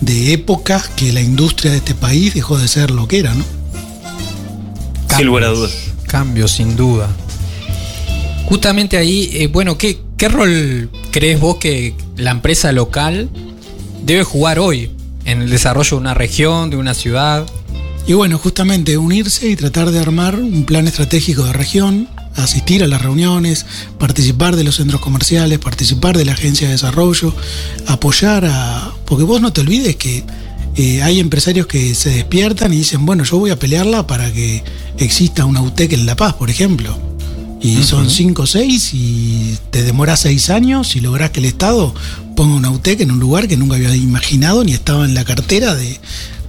de 0.00 0.32
épocas 0.32 0.88
que 0.88 1.12
la 1.12 1.20
industria 1.20 1.72
de 1.72 1.78
este 1.78 1.94
país 1.94 2.34
dejó 2.34 2.56
de 2.58 2.68
ser 2.68 2.90
lo 2.90 3.08
que 3.08 3.18
era, 3.18 3.34
¿no? 3.34 3.44
sin 5.16 5.26
lugar 5.26 5.44
a 5.44 5.48
dudas. 5.48 5.72
Cambios, 6.06 6.52
sin 6.52 6.76
duda. 6.76 7.08
Justamente 8.46 8.96
ahí, 8.96 9.30
eh, 9.32 9.48
bueno, 9.48 9.76
¿qué, 9.76 9.98
¿qué 10.16 10.28
rol 10.28 10.90
crees 11.10 11.40
vos 11.40 11.56
que 11.56 11.94
la 12.16 12.30
empresa 12.30 12.73
local 12.73 13.28
debe 14.04 14.25
jugar 14.25 14.58
hoy 14.58 14.90
en 15.25 15.42
el 15.42 15.50
desarrollo 15.50 15.96
de 15.96 16.00
una 16.00 16.14
región, 16.14 16.70
de 16.70 16.76
una 16.76 16.94
ciudad? 16.94 17.46
Y 18.06 18.12
bueno, 18.12 18.38
justamente 18.38 18.96
unirse 18.99 19.49
y 19.49 19.56
tratar 19.56 19.90
de 19.90 19.99
armar 19.99 20.37
un 20.37 20.64
plan 20.64 20.87
estratégico 20.87 21.44
de 21.44 21.52
región, 21.52 22.08
asistir 22.37 22.85
a 22.85 22.87
las 22.87 23.02
reuniones, 23.02 23.66
participar 23.99 24.54
de 24.54 24.62
los 24.64 24.76
centros 24.76 25.00
comerciales, 25.00 25.58
participar 25.58 26.16
de 26.16 26.25
la 26.25 26.32
agencia 26.32 26.68
de 26.68 26.75
desarrollo, 26.75 27.35
apoyar 27.87 28.44
a... 28.44 28.92
Porque 29.06 29.25
vos 29.25 29.40
no 29.40 29.52
te 29.52 29.62
olvides 29.62 29.96
que 29.96 30.25
eh, 30.76 31.02
hay 31.02 31.20
empresarios 31.20 31.66
que 31.66 31.94
se 31.94 32.11
despiertan 32.11 32.73
y 32.73 32.76
dicen, 32.76 33.06
bueno, 33.06 33.25
yo 33.25 33.38
voy 33.38 33.50
a 33.50 33.58
pelearla 33.58 34.06
para 34.06 34.32
que 34.32 34.62
exista 34.99 35.44
una 35.44 35.62
UTEC 35.62 35.94
en 35.94 36.06
La 36.06 36.16
Paz, 36.16 36.35
por 36.35 36.50
ejemplo. 36.50 37.15
Y 37.60 37.82
son 37.82 38.10
5 38.10 38.42
o 38.42 38.46
6 38.46 38.90
y 38.92 39.58
te 39.70 39.82
demora 39.82 40.16
6 40.16 40.50
años 40.50 40.94
y 40.94 41.00
lográs 41.00 41.30
que 41.30 41.40
el 41.40 41.46
Estado 41.46 41.94
ponga 42.36 42.54
una 42.54 42.70
UTEC 42.70 43.00
en 43.00 43.10
un 43.10 43.18
lugar 43.18 43.48
que 43.48 43.56
nunca 43.56 43.76
había 43.76 43.94
imaginado 43.96 44.62
ni 44.62 44.72
estaba 44.72 45.04
en 45.04 45.14
la 45.14 45.25
cartera 45.25 45.75
de 45.75 45.98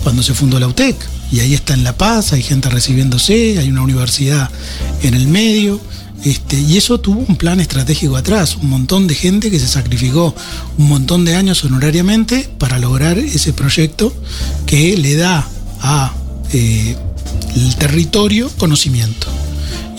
cuando 0.04 0.22
se 0.22 0.34
fundó 0.34 0.60
la 0.60 0.68
UTEC. 0.68 0.96
Y 1.32 1.40
ahí 1.40 1.54
está 1.54 1.74
en 1.74 1.84
La 1.84 1.98
Paz, 1.98 2.34
hay 2.34 2.44
gente 2.44 2.70
recibiéndose, 2.70 3.58
hay 3.58 3.70
una 3.70 3.82
universidad 3.82 4.50
en 5.02 5.14
el 5.14 5.28
medio. 5.28 5.82
Este, 6.24 6.60
y 6.60 6.78
eso 6.78 7.00
tuvo 7.00 7.20
un 7.28 7.36
plan 7.36 7.60
estratégico 7.60 8.18
atrás, 8.18 8.56
un 8.56 8.70
montón 8.70 9.08
de 9.08 9.16
gente 9.16 9.52
que 9.52 9.60
se 9.60 9.68
sacrificó 9.68 10.36
un 10.78 10.88
montón 10.88 11.26
de 11.26 11.36
años 11.36 11.64
honorariamente 11.64 12.50
para 12.58 12.80
lograr 12.80 13.18
ese 13.20 13.54
proyecto 13.54 14.14
que 14.66 14.98
le 14.98 15.16
da 15.16 15.48
a 15.82 16.14
eh, 16.54 16.96
el 17.56 17.76
territorio 17.76 18.50
conocimiento. 18.58 19.28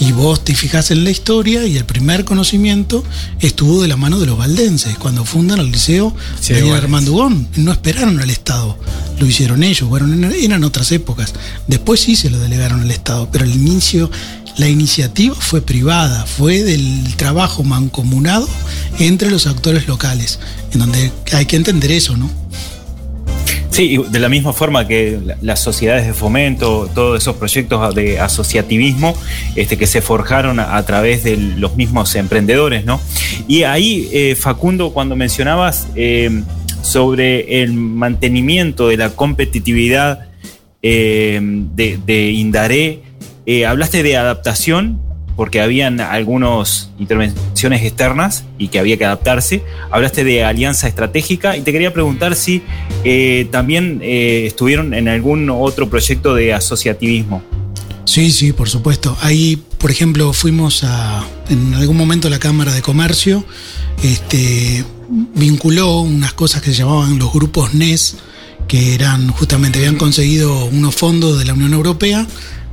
Y 0.01 0.13
vos 0.13 0.45
te 0.45 0.55
fijas 0.55 0.91
en 0.91 1.03
la 1.03 1.11
historia 1.11 1.67
y 1.67 1.77
el 1.77 1.85
primer 1.85 2.25
conocimiento 2.25 3.03
estuvo 3.41 3.83
de 3.83 3.89
la 3.89 3.97
mano 3.97 4.21
de 4.21 4.27
los 4.27 4.39
valdenses, 4.39 4.97
cuando 4.97 5.25
fundan 5.25 5.59
el 5.59 5.73
liceo 5.73 6.15
Sí, 6.41 6.53
Daniel 6.53 6.71
Valdense. 6.71 6.85
Armando 6.85 7.13
Ugón. 7.13 7.49
No 7.57 7.73
esperaron 7.73 8.21
al 8.21 8.31
Estado, 8.31 8.79
lo 9.19 9.27
hicieron 9.27 9.65
ellos, 9.65 9.89
bueno, 9.89 10.31
eran 10.31 10.63
otras 10.63 10.93
épocas. 10.93 11.35
Después 11.67 12.01
sí 12.01 12.15
se 12.15 12.31
lo 12.31 12.39
delegaron 12.39 12.83
al 12.83 12.91
Estado, 12.91 13.29
pero 13.33 13.45
al 13.45 13.53
inicio 13.53 14.11
la 14.57 14.69
iniciativa 14.69 15.35
fue 15.37 15.63
privada, 15.63 16.27
fue 16.27 16.63
del 16.63 17.15
trabajo 17.17 17.63
mancomunado 17.63 18.49
entre 18.99 19.31
los 19.31 19.47
actores 19.47 19.87
locales, 19.87 20.39
en 20.73 20.81
donde 20.81 21.13
hay 21.33 21.47
que 21.47 21.57
entender 21.57 21.93
eso, 21.93 22.17
¿no? 22.17 22.31
Sí, 23.71 23.97
de 24.11 24.19
la 24.19 24.29
misma 24.29 24.53
forma 24.53 24.89
que 24.89 25.19
la- 25.25 25.37
las 25.41 25.61
sociedades 25.61 26.07
de 26.07 26.13
fomento, 26.13 26.89
todos 26.95 27.21
esos 27.23 27.37
proyectos 27.37 27.95
de 27.95 28.19
asociativismo 28.19 29.15
este, 29.57 29.77
que 29.77 29.87
se 29.87 30.01
forjaron 30.01 30.59
a, 30.59 30.83
través 30.85 31.23
de 31.23 31.37
los 31.37 31.77
mismos 31.77 32.15
emprendedores, 32.17 32.85
¿no? 32.85 33.01
Y 33.47 33.63
ahí, 33.63 34.09
eh, 34.13 34.35
Facundo, 34.35 34.93
cuando 34.93 35.15
mencionabas 35.17 35.87
eh, 35.95 36.43
sobre 36.83 37.63
el 37.63 37.73
mantenimiento 37.75 38.89
de 38.89 38.97
la 38.97 39.11
competitividad 39.11 40.27
eh, 40.83 41.39
de, 41.43 41.99
de 42.05 42.31
Indaré, 42.33 43.03
hablaste 43.67 44.03
de 44.03 44.17
adaptación, 44.17 45.01
porque 45.39 45.61
habían 45.61 46.01
algunas 46.01 46.91
intervenciones 46.99 47.85
externas 47.85 48.43
y 48.59 48.69
que 48.69 48.81
había 48.81 48.97
que 48.97 49.05
adaptarse. 49.05 49.63
Hablaste 49.89 50.25
de 50.25 50.43
alianza 50.43 50.89
estratégica 50.89 51.57
y 51.57 51.61
te 51.61 51.71
quería 51.71 51.93
preguntar 51.93 52.35
si 52.35 52.65
eh, 53.05 53.47
también 53.53 54.01
eh, 54.03 54.47
estuvieron 54.49 54.95
en 54.95 55.07
algún 55.07 55.49
otro 55.49 55.89
proyecto 55.89 56.35
de 56.35 56.55
asociativismo. 56.55 57.41
Sí, 58.05 58.33
sí, 58.33 58.53
por 58.53 58.69
supuesto. 58.69 59.17
Ahí, 59.21 59.63
por 59.79 59.93
ejemplo, 59.93 60.33
fuimos 60.33 60.83
a, 60.83 61.25
en 61.49 61.73
algún 61.75 61.97
momento 61.97 62.29
la 62.29 62.41
Cámara 62.41 62.75
de 62.75 62.83
Comercio, 62.83 63.45
este, 64.03 64.85
vinculó 65.37 66.01
unas 66.01 66.33
cosas 66.33 66.63
que 66.63 66.73
se 66.73 66.79
llamaban 66.79 67.17
los 67.21 67.33
grupos 67.33 67.75
NES, 67.75 68.17
que 68.67 68.93
eran 68.93 69.29
justamente, 69.29 69.79
habían 69.79 69.99
conseguido 69.99 70.65
unos 70.65 70.97
fondos 70.97 71.39
de 71.39 71.45
la 71.45 71.53
Unión 71.53 71.75
Europea 71.75 72.27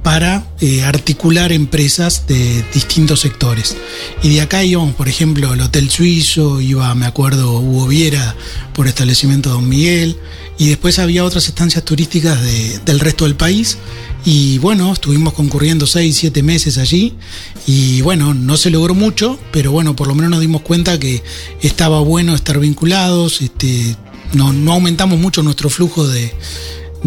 para 0.06 0.46
eh, 0.62 0.84
articular 0.84 1.52
empresas 1.52 2.28
de 2.28 2.64
distintos 2.76 3.22
sectores. 3.22 3.76
Y 4.22 4.30
de 4.36 4.42
acá 4.42 4.64
íbamos, 4.64 4.94
por 4.94 5.10
ejemplo, 5.10 5.52
el 5.52 5.62
Hotel 5.62 5.90
Suizo, 5.90 6.62
iba, 6.62 6.94
me 6.94 7.08
acuerdo, 7.08 7.58
Hugo 7.60 7.88
Viera 7.88 8.36
por 8.76 8.88
establecimiento 8.88 9.50
Don 9.50 9.68
Miguel, 9.68 10.16
y 10.60 10.68
después 10.68 11.00
había 11.00 11.26
otras 11.26 11.48
estancias 11.48 11.84
turísticas 11.84 12.40
de- 12.40 12.78
del 12.86 13.00
resto 13.00 13.26
del 13.26 13.34
país. 13.36 13.80
Y 14.26 14.60
bueno, 14.60 14.94
estuvimos 14.94 15.34
concurriendo 15.34 15.88
seis, 15.88 16.18
siete 16.18 16.44
meses 16.44 16.78
allí. 16.78 17.16
Y 17.66 18.02
bueno, 18.02 18.36
no 18.36 18.58
se 18.58 18.70
logró 18.70 18.94
mucho, 18.94 19.40
pero 19.52 19.72
bueno, 19.72 19.96
por 19.96 20.08
lo 20.08 20.14
menos 20.14 20.30
nos 20.30 20.40
dimos 20.40 20.62
cuenta 20.62 21.00
que 21.00 21.24
estaba 21.64 22.00
bueno 22.02 22.36
estar 22.36 22.60
vinculados. 22.60 23.42
Este, 23.42 23.96
no 24.34 24.72
aumentamos 24.72 25.18
mucho 25.20 25.42
nuestro 25.42 25.72
flujo 25.72 26.08
de, 26.08 26.32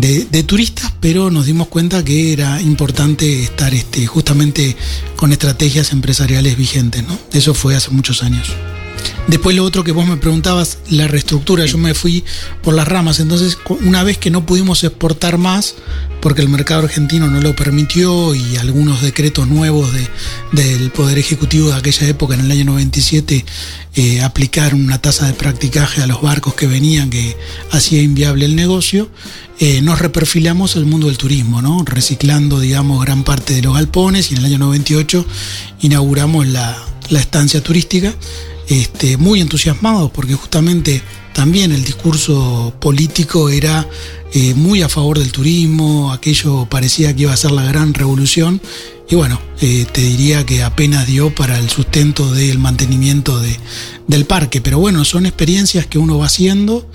de- 0.01 0.43
turistas, 0.45 0.93
pero 1.01 1.31
nos 1.31 1.47
dimos 1.47 1.69
cuenta 1.69 2.05
que 2.05 2.33
era 2.33 2.61
importante 2.63 3.43
estar 3.43 3.75
este, 3.75 4.07
justamente 4.07 4.77
con 5.17 5.33
estrategias 5.33 5.93
empresariales 5.93 6.57
vigentes. 6.57 7.07
¿no? 7.07 7.19
Eso 7.33 7.53
fue 7.55 7.75
hace 7.77 7.91
muchos 7.91 8.23
años. 8.23 8.49
Después 9.27 9.55
lo 9.55 9.65
otro 9.65 9.85
que 9.85 9.93
vos 9.93 10.07
me 10.07 10.17
preguntabas, 10.17 10.79
la 10.89 11.07
reestructura, 11.07 11.67
yo 11.67 11.77
me 11.77 11.93
fui 11.95 12.25
por 12.63 12.73
las 12.75 12.89
ramas, 12.89 13.21
entonces 13.21 13.59
una 13.83 14.03
vez 14.03 14.17
que 14.17 14.31
no 14.31 14.47
pudimos 14.47 14.83
exportar 14.85 15.37
más, 15.37 15.75
porque 16.23 16.41
el 16.41 16.49
mercado 16.49 16.83
argentino 16.83 17.27
no 17.29 17.41
lo 17.41 17.55
permitió 17.55 18.35
y 18.35 18.57
algunos 18.57 19.03
decretos 19.03 19.47
nuevos 19.47 19.93
de- 19.93 20.09
del 20.53 20.91
Poder 20.91 21.19
Ejecutivo 21.19 21.69
de 21.69 21.75
aquella 21.77 22.09
época, 22.09 22.35
en 22.35 22.41
el 22.41 22.51
año 22.51 22.65
97, 22.65 23.45
eh, 23.95 24.23
aplicaron 24.23 24.83
una 24.83 25.01
tasa 25.01 25.27
de 25.27 25.35
practicaje 25.35 26.03
a 26.03 26.07
los 26.07 26.23
barcos 26.23 26.55
que 26.55 26.67
venían 26.67 27.11
que 27.11 27.37
hacía 27.71 28.01
inviable 28.01 28.47
el 28.47 28.57
negocio, 28.57 29.11
eh, 29.61 29.83
nos 29.83 29.99
reperfilamos 29.99 30.77
al 30.77 30.87
mundo 30.87 31.09
del 31.09 31.19
turismo, 31.19 31.61
¿no? 31.61 31.85
reciclando, 31.85 32.61
digamos, 32.61 33.05
gran 33.05 33.25
parte 33.25 33.55
de 33.55 33.63
los 33.63 33.75
galpones 33.75 34.31
y 34.31 34.35
en 34.35 34.41
el 34.41 34.47
año 34.47 34.59
98 34.59 35.27
inauguramos 35.83 36.47
la, 36.47 36.77
la 37.11 37.21
estancia 37.21 37.63
turística 37.63 38.15
este, 38.69 39.17
muy 39.17 39.41
entusiasmados 39.41 40.11
porque 40.11 40.35
justamente 40.35 41.03
también 41.33 41.73
el 41.73 41.85
discurso 41.85 42.73
político 42.81 43.49
era 43.49 43.89
eh, 44.33 44.55
muy 44.55 44.83
a 44.83 44.89
favor 44.89 45.19
del 45.19 45.33
turismo, 45.33 46.13
aquello 46.13 46.67
parecía 46.71 47.15
que 47.15 47.23
iba 47.23 47.33
a 47.33 47.37
ser 47.37 47.51
la 47.51 47.65
gran 47.65 47.95
revolución 47.95 48.61
y 49.11 49.15
bueno, 49.15 49.41
eh, 49.61 49.87
te 49.91 50.03
diría 50.03 50.45
que 50.45 50.63
apenas 50.63 51.07
dio 51.07 51.35
para 51.35 51.59
el 51.59 51.71
sustento 51.71 52.31
del 52.33 52.59
mantenimiento 52.59 53.41
de, 53.41 53.57
del 54.07 54.27
parque, 54.27 54.61
pero 54.61 54.79
bueno, 54.79 55.05
son 55.05 55.25
experiencias 55.25 55.87
que 55.87 55.99
uno 55.99 56.19
va 56.19 56.27
haciendo 56.27 56.87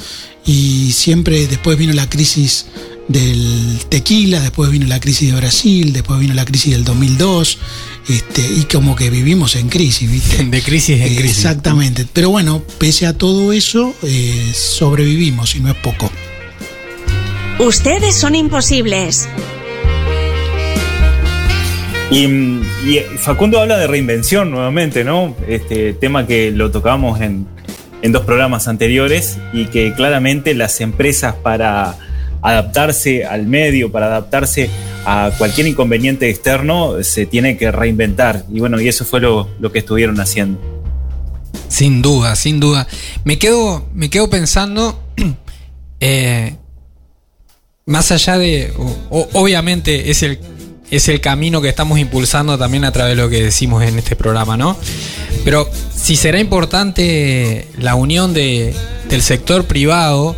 y 0.46 0.92
siempre 0.92 1.48
después 1.48 1.78
vino 1.78 1.92
la 1.94 2.08
crisis 2.08 2.68
del 3.08 3.80
tequila, 3.90 4.40
después 4.42 4.70
vino 4.70 4.86
la 4.88 5.00
crisis 5.00 5.32
de 5.32 5.36
Brasil, 5.36 5.92
después 5.92 6.20
vino 6.20 6.34
la 6.36 6.46
crisis 6.46 6.72
del 6.74 6.84
2002, 6.84 7.58
este, 8.10 8.42
y 8.42 8.64
como 8.64 8.96
que 8.96 9.10
vivimos 9.10 9.56
en 9.56 9.70
crisis, 9.70 10.10
¿viste? 10.10 10.44
De 10.44 10.62
crisis 10.62 10.98
en 10.98 11.14
Eh, 11.14 11.16
crisis. 11.16 11.38
Exactamente. 11.38 12.06
Pero 12.12 12.30
bueno, 12.30 12.64
pese 12.78 13.08
a 13.08 13.18
todo 13.18 13.54
eso, 13.54 13.94
eh, 14.04 14.54
sobrevivimos 14.56 15.56
y 15.56 15.62
no 15.62 15.70
es 15.70 15.78
poco. 15.78 16.12
Ustedes 17.60 18.16
son 18.16 18.36
imposibles. 18.36 19.30
Y, 22.10 22.26
y, 22.86 22.98
eh, 22.98 23.08
Facundo 23.18 23.60
habla 23.60 23.78
de 23.78 23.88
reinvención 23.88 24.52
nuevamente, 24.52 25.04
¿no? 25.04 25.36
Este 25.48 25.94
tema 25.94 26.26
que 26.26 26.52
lo 26.52 26.72
tocamos 26.72 27.22
en, 27.22 27.48
en 28.02 28.12
dos 28.12 28.24
programas 28.24 28.68
anteriores 28.68 29.38
y 29.54 29.66
que 29.66 29.94
claramente 29.94 30.56
las 30.56 30.82
empresas 30.82 31.36
para 31.36 31.96
adaptarse 32.42 33.24
al 33.24 33.46
medio, 33.46 33.92
para 33.92 34.08
adaptarse 34.08 34.70
a 35.06 35.32
cualquier 35.38 35.68
inconveniente 35.68 36.30
externo, 36.30 37.04
se 37.04 37.26
tiene 37.26 37.58
que 37.58 37.72
reinventar. 37.72 38.46
Y 38.52 38.60
bueno, 38.60 38.82
y 38.82 38.88
eso 38.88 39.06
fue 39.06 39.22
lo, 39.22 39.50
lo 39.60 39.72
que 39.72 39.80
estuvieron 39.80 40.20
haciendo. 40.20 40.60
Sin 41.68 42.02
duda, 42.02 42.36
sin 42.36 42.60
duda. 42.60 42.88
Me 43.24 43.38
quedo, 43.40 43.88
me 43.94 44.10
quedo 44.10 44.30
pensando, 44.30 45.04
eh, 46.00 46.58
más 47.86 48.12
allá 48.12 48.38
de, 48.38 48.74
obviamente 49.10 50.10
es 50.12 50.24
el, 50.24 50.40
es 50.90 51.08
el 51.10 51.20
camino 51.22 51.62
que 51.62 51.70
estamos 51.70 52.00
impulsando 52.00 52.58
también 52.58 52.86
a 52.86 52.92
través 52.92 53.16
de 53.18 53.22
lo 53.24 53.30
que 53.30 53.44
decimos 53.44 53.84
en 53.84 53.98
este 54.00 54.16
programa, 54.16 54.56
¿no? 54.58 54.78
Pero 55.44 55.70
si 55.94 56.16
será 56.16 56.40
importante 56.40 57.68
la 57.78 57.96
unión 57.96 58.34
de, 58.34 58.74
del 59.10 59.22
sector 59.22 59.66
privado 59.66 60.36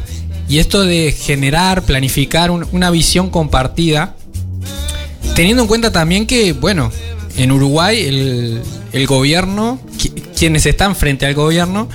y 0.47 0.59
esto 0.59 0.83
de 0.83 1.11
generar, 1.11 1.83
planificar 1.83 2.51
un- 2.51 2.67
una 2.71 2.89
visión 2.89 3.29
compartida, 3.29 4.15
teniendo 5.35 5.63
en 5.63 5.67
cuenta 5.67 5.91
también 5.91 6.25
que, 6.25 6.53
bueno, 6.53 6.91
en 7.37 7.51
Uruguay 7.51 8.01
el, 8.05 8.61
el 8.93 9.07
gobierno, 9.07 9.79
qui- 9.99 10.13
quienes 10.37 10.65
están 10.65 10.95
frente 10.95 11.25
al 11.25 11.33
gobierno, 11.33 11.89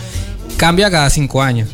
cambia 0.57 0.91
cada 0.91 1.09
cinco 1.11 1.43
años. 1.43 1.69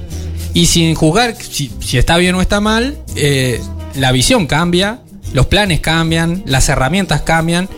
Y 0.56 0.64
sin 0.64 0.94
juzgar 0.94 1.36
si, 1.36 1.70
está 1.98 2.16
bien 2.16 2.34
o 2.34 2.40
está 2.40 2.62
mal, 2.62 2.96
eh, 3.14 3.60
la 3.94 4.10
visión 4.10 4.46
cambia, 4.46 5.02
los 5.34 5.44
planes 5.44 5.80
cambian, 5.80 6.44
las 6.46 6.70
herramientas 6.70 7.20
cambian. 7.20 7.68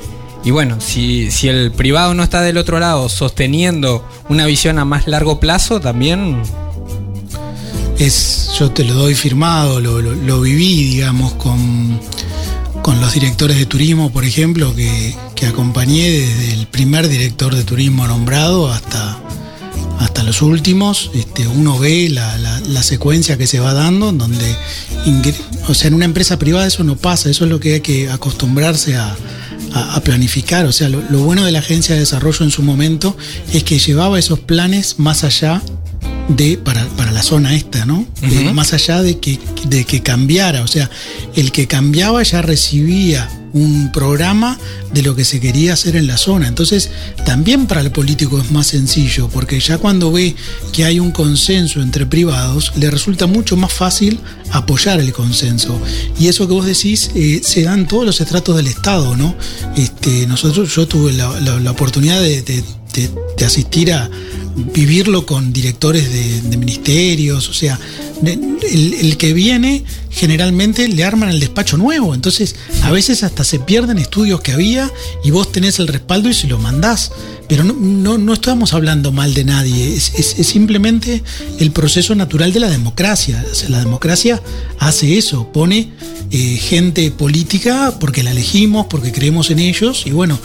Y 0.44 0.52
bueno, 0.52 0.80
si, 0.80 1.28
el 1.48 1.72
privado 1.72 2.14
no 2.14 2.22
está 2.22 2.40
del 2.40 2.56
otro 2.56 2.78
lado 2.78 3.08
sosteniendo 3.08 4.06
una 4.28 4.46
visión 4.46 4.78
a 4.78 4.84
más 4.84 5.08
largo 5.08 5.40
plazo, 5.40 5.80
también 5.80 6.40
Es, 7.98 8.52
yo 8.56 8.70
te 8.70 8.84
lo 8.84 8.94
doy 8.94 9.16
firmado, 9.16 9.80
lo, 9.80 10.40
viví, 10.40 10.84
digamos, 10.84 11.32
con, 11.32 11.98
con 12.80 13.00
los 13.00 13.12
directores 13.12 13.58
de 13.58 13.66
turismo, 13.66 14.12
por 14.12 14.24
ejemplo, 14.24 14.72
que 14.76 15.46
acompañé 15.48 16.08
desde 16.10 16.52
el 16.52 16.68
primer 16.68 17.08
director 17.08 17.56
de 17.56 17.64
turismo 17.64 18.06
nombrado 18.06 18.70
hasta, 18.70 19.18
hasta 19.98 20.22
los 20.22 20.42
últimos. 20.42 21.10
Este, 21.14 21.46
uno 21.46 21.78
ve 21.78 22.08
la, 22.08 22.36
la- 22.38 22.60
la 22.60 22.82
secuencia 22.82 23.36
que 23.36 23.46
se 23.46 23.60
va 23.60 23.72
dando, 23.74 24.10
en 24.10 24.18
donde, 24.18 24.56
o 25.68 25.74
sea, 25.74 25.88
en 25.88 25.94
una 25.94 26.04
empresa 26.04 26.38
privada 26.38 26.66
eso 26.66 26.84
no 26.84 26.96
pasa, 26.96 27.30
eso 27.30 27.44
es 27.44 27.50
lo 27.50 27.60
que 27.60 27.74
hay 27.74 27.80
que 27.80 28.08
acostumbrarse 28.10 28.96
a, 28.96 29.16
a, 29.74 30.00
planificar. 30.00 30.66
O 30.66 30.72
sea, 30.72 30.88
lo, 30.88 31.00
bueno 31.24 31.44
de 31.44 31.52
la 31.52 31.58
agencia 31.60 31.94
de 31.94 32.00
desarrollo 32.00 32.44
en 32.44 32.50
su 32.50 32.62
momento 32.62 33.16
es 33.52 33.64
que 33.64 33.78
llevaba 33.78 34.18
esos 34.18 34.38
planes 34.40 34.98
más 34.98 35.24
allá 35.24 35.62
de 36.28 36.58
para, 36.58 36.84
para 36.90 37.10
la 37.10 37.22
zona 37.22 37.54
esta, 37.54 37.86
¿no? 37.86 38.06
más 38.52 38.74
allá 38.74 39.00
de 39.02 39.18
que, 39.18 39.38
de 39.66 39.84
que 39.84 40.02
cambiara. 40.02 40.62
O 40.62 40.66
sea, 40.66 40.90
el 41.38 41.52
que 41.52 41.68
cambiaba 41.68 42.20
ya 42.24 42.42
recibía 42.42 43.30
un 43.52 43.92
programa 43.92 44.58
de 44.92 45.02
lo 45.02 45.14
que 45.14 45.24
se 45.24 45.38
quería 45.38 45.74
hacer 45.74 45.94
en 45.94 46.08
la 46.08 46.16
zona. 46.16 46.48
Entonces, 46.48 46.90
también 47.24 47.66
para 47.66 47.80
el 47.80 47.92
político 47.92 48.40
es 48.40 48.50
más 48.50 48.66
sencillo, 48.66 49.28
porque 49.28 49.60
ya 49.60 49.78
cuando 49.78 50.10
ve 50.10 50.34
que 50.72 50.84
hay 50.84 50.98
un 50.98 51.12
consenso 51.12 51.80
entre 51.80 52.06
privados, 52.06 52.72
le 52.74 52.90
resulta 52.90 53.28
mucho 53.28 53.56
más 53.56 53.72
fácil 53.72 54.18
apoyar 54.50 54.98
el 54.98 55.12
consenso. 55.12 55.80
Y 56.18 56.26
eso 56.26 56.48
que 56.48 56.54
vos 56.54 56.66
decís, 56.66 57.12
eh, 57.14 57.40
se 57.44 57.62
dan 57.62 57.86
todos 57.86 58.04
los 58.04 58.20
estratos 58.20 58.56
del 58.56 58.66
Estado, 58.66 59.16
¿no? 59.16 59.36
Este, 59.76 60.26
nosotros, 60.26 60.74
yo 60.74 60.88
tuve 60.88 61.12
la, 61.12 61.70
oportunidad 61.70 62.20
de 62.20 62.64
asistir 63.44 63.92
a, 63.92 64.10
vivirlo 64.58 65.24
con 65.26 65.52
directores 65.52 66.10
de, 66.12 66.56
ministerios, 66.56 67.48
o 67.48 67.54
sea, 67.54 67.78
el, 68.24 69.16
que 69.16 69.32
viene 69.32 69.84
generalmente 70.10 70.88
le 70.88 71.04
arman 71.04 71.28
el 71.28 71.38
despacho 71.38 71.76
nuevo, 71.76 72.14
entonces 72.14 72.56
a 72.82 72.90
veces 72.90 73.22
hasta 73.22 73.44
se 73.44 73.60
pierden 73.60 73.98
estudios 73.98 74.40
que 74.40 74.52
había 74.52 74.90
y 75.24 75.30
vos 75.30 75.52
tenés 75.52 75.78
el 75.78 75.86
respaldo 75.86 76.28
y 76.28 76.34
se 76.34 76.48
lo 76.48 76.58
mandás. 76.58 77.12
Pero 77.48 77.64
no, 77.64 78.18
no, 78.18 78.34
estamos 78.34 78.74
hablando 78.74 79.10
mal 79.10 79.32
de 79.32 79.44
nadie, 79.44 79.94
es, 79.94 80.12
simplemente 80.42 81.22
el 81.58 81.70
proceso 81.70 82.14
natural 82.14 82.52
de 82.52 82.60
la 82.60 82.68
democracia. 82.68 83.42
la 83.68 83.78
democracia 83.78 84.42
hace 84.78 85.16
eso, 85.16 85.50
pone 85.50 85.90
eh, 86.30 86.36
gente 86.56 87.10
política 87.10 87.94
porque 87.98 88.22
la 88.22 88.32
elegimos, 88.32 88.86
porque 88.90 89.12
creemos 89.12 89.50
en 89.50 89.60
ellos 89.60 90.02
y 90.04 90.10
bueno, 90.10 90.38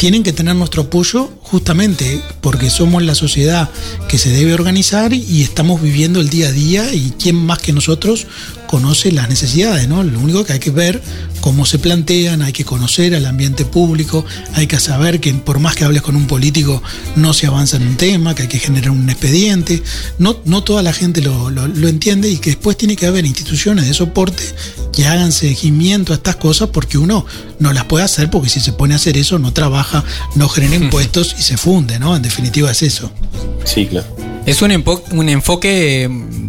tienen 0.00 0.22
que 0.22 0.32
tener 0.32 0.56
nuestro 0.56 0.84
apoyo 0.84 1.28
justamente 1.42 2.22
porque 2.40 2.70
somos 2.70 3.02
la 3.02 3.14
sociedad 3.14 3.68
que 4.08 4.16
se 4.16 4.30
debe 4.30 4.54
organizar 4.54 5.12
y 5.12 5.42
estamos 5.42 5.82
viviendo 5.82 6.22
el 6.22 6.30
día 6.30 6.48
a 6.48 6.52
día 6.52 6.94
y 6.94 7.12
quién 7.20 7.36
más 7.36 7.58
que 7.58 7.74
nosotros 7.74 8.26
conoce 8.66 9.12
las 9.12 9.28
necesidades, 9.28 9.88
¿no? 9.88 10.02
Lo 10.02 10.18
único 10.18 10.42
que 10.46 10.54
hay 10.54 10.58
que 10.58 10.70
ver 10.70 11.02
cómo 11.40 11.66
se 11.66 11.78
plantean, 11.78 12.42
hay 12.42 12.52
que 12.52 12.64
conocer 12.64 13.14
al 13.14 13.26
ambiente 13.26 13.64
público, 13.64 14.24
hay 14.54 14.66
que 14.66 14.78
saber 14.78 15.20
que 15.20 15.32
por 15.34 15.58
más 15.58 15.74
que 15.74 15.84
hables 15.84 16.02
con 16.02 16.16
un 16.16 16.26
político 16.26 16.82
no 17.16 17.32
se 17.32 17.46
avanza 17.46 17.76
en 17.76 17.86
un 17.86 17.96
tema, 17.96 18.34
que 18.34 18.42
hay 18.42 18.48
que 18.48 18.58
generar 18.58 18.90
un 18.90 19.08
expediente, 19.08 19.82
no, 20.18 20.36
no 20.44 20.62
toda 20.62 20.82
la 20.82 20.92
gente 20.92 21.22
lo, 21.22 21.50
lo 21.50 21.88
entiende 21.88 22.30
y 22.30 22.38
que 22.38 22.50
después 22.50 22.76
tiene 22.76 22.96
que 22.96 23.06
haber 23.06 23.24
instituciones 23.26 23.86
de 23.86 23.94
soporte 23.94 24.42
que 24.92 25.06
hagan 25.06 25.32
seguimiento 25.32 26.12
a 26.12 26.16
estas 26.16 26.36
cosas 26.36 26.70
porque 26.70 26.98
uno 26.98 27.24
no 27.58 27.72
las 27.72 27.84
puede 27.84 28.04
hacer 28.04 28.30
porque 28.30 28.48
si 28.48 28.60
se 28.60 28.72
pone 28.72 28.94
a 28.94 28.96
hacer 28.96 29.16
eso 29.16 29.38
no 29.38 29.52
trabaja, 29.52 30.04
no 30.34 30.48
genera 30.48 30.76
impuestos 30.76 31.36
y 31.38 31.42
se 31.42 31.56
funde, 31.56 31.98
¿no? 31.98 32.16
En 32.16 32.22
definitiva 32.22 32.70
es 32.70 32.82
eso. 32.82 33.10
Sí, 33.64 33.86
claro. 33.86 34.06
Es 34.46 34.62
un, 34.62 34.84
un 35.12 35.28
enfoque 35.28 36.08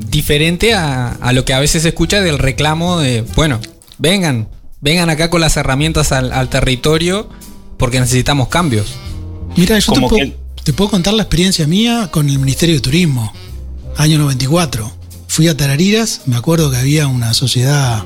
diferente 0.10 0.74
a, 0.74 1.32
lo 1.34 1.46
que 1.46 1.54
a 1.54 1.60
veces 1.60 1.84
se 1.84 1.90
escucha 1.90 2.22
del 2.22 2.40
reclamo 2.40 3.00
de, 3.00 3.22
bueno, 3.36 3.60
vengan, 3.98 4.48
vengan 4.82 5.10
acá 5.10 5.30
con 5.30 5.42
las 5.42 5.56
herramientas 5.58 6.12
al, 6.12 6.50
territorio 6.50 7.30
porque 7.78 8.00
necesitamos 8.00 8.50
cambios. 8.50 8.88
Mira, 9.56 9.80
yo 9.80 9.94
te 10.64 10.74
puedo, 10.74 10.92
contar 10.92 11.14
la 11.14 11.24
experiencia 11.24 11.68
mía 11.68 12.10
con 12.12 12.30
el 12.30 12.40
Ministerio 12.40 12.76
de 12.76 12.82
Turismo, 12.82 13.34
año 13.98 14.18
94. 14.20 14.92
Fui 15.28 15.48
a 15.48 15.56
Tarariras, 15.56 16.22
me 16.26 16.36
acuerdo 16.36 16.70
que 16.70 16.78
había 16.78 17.08
una 17.08 17.34
sociedad 17.34 18.04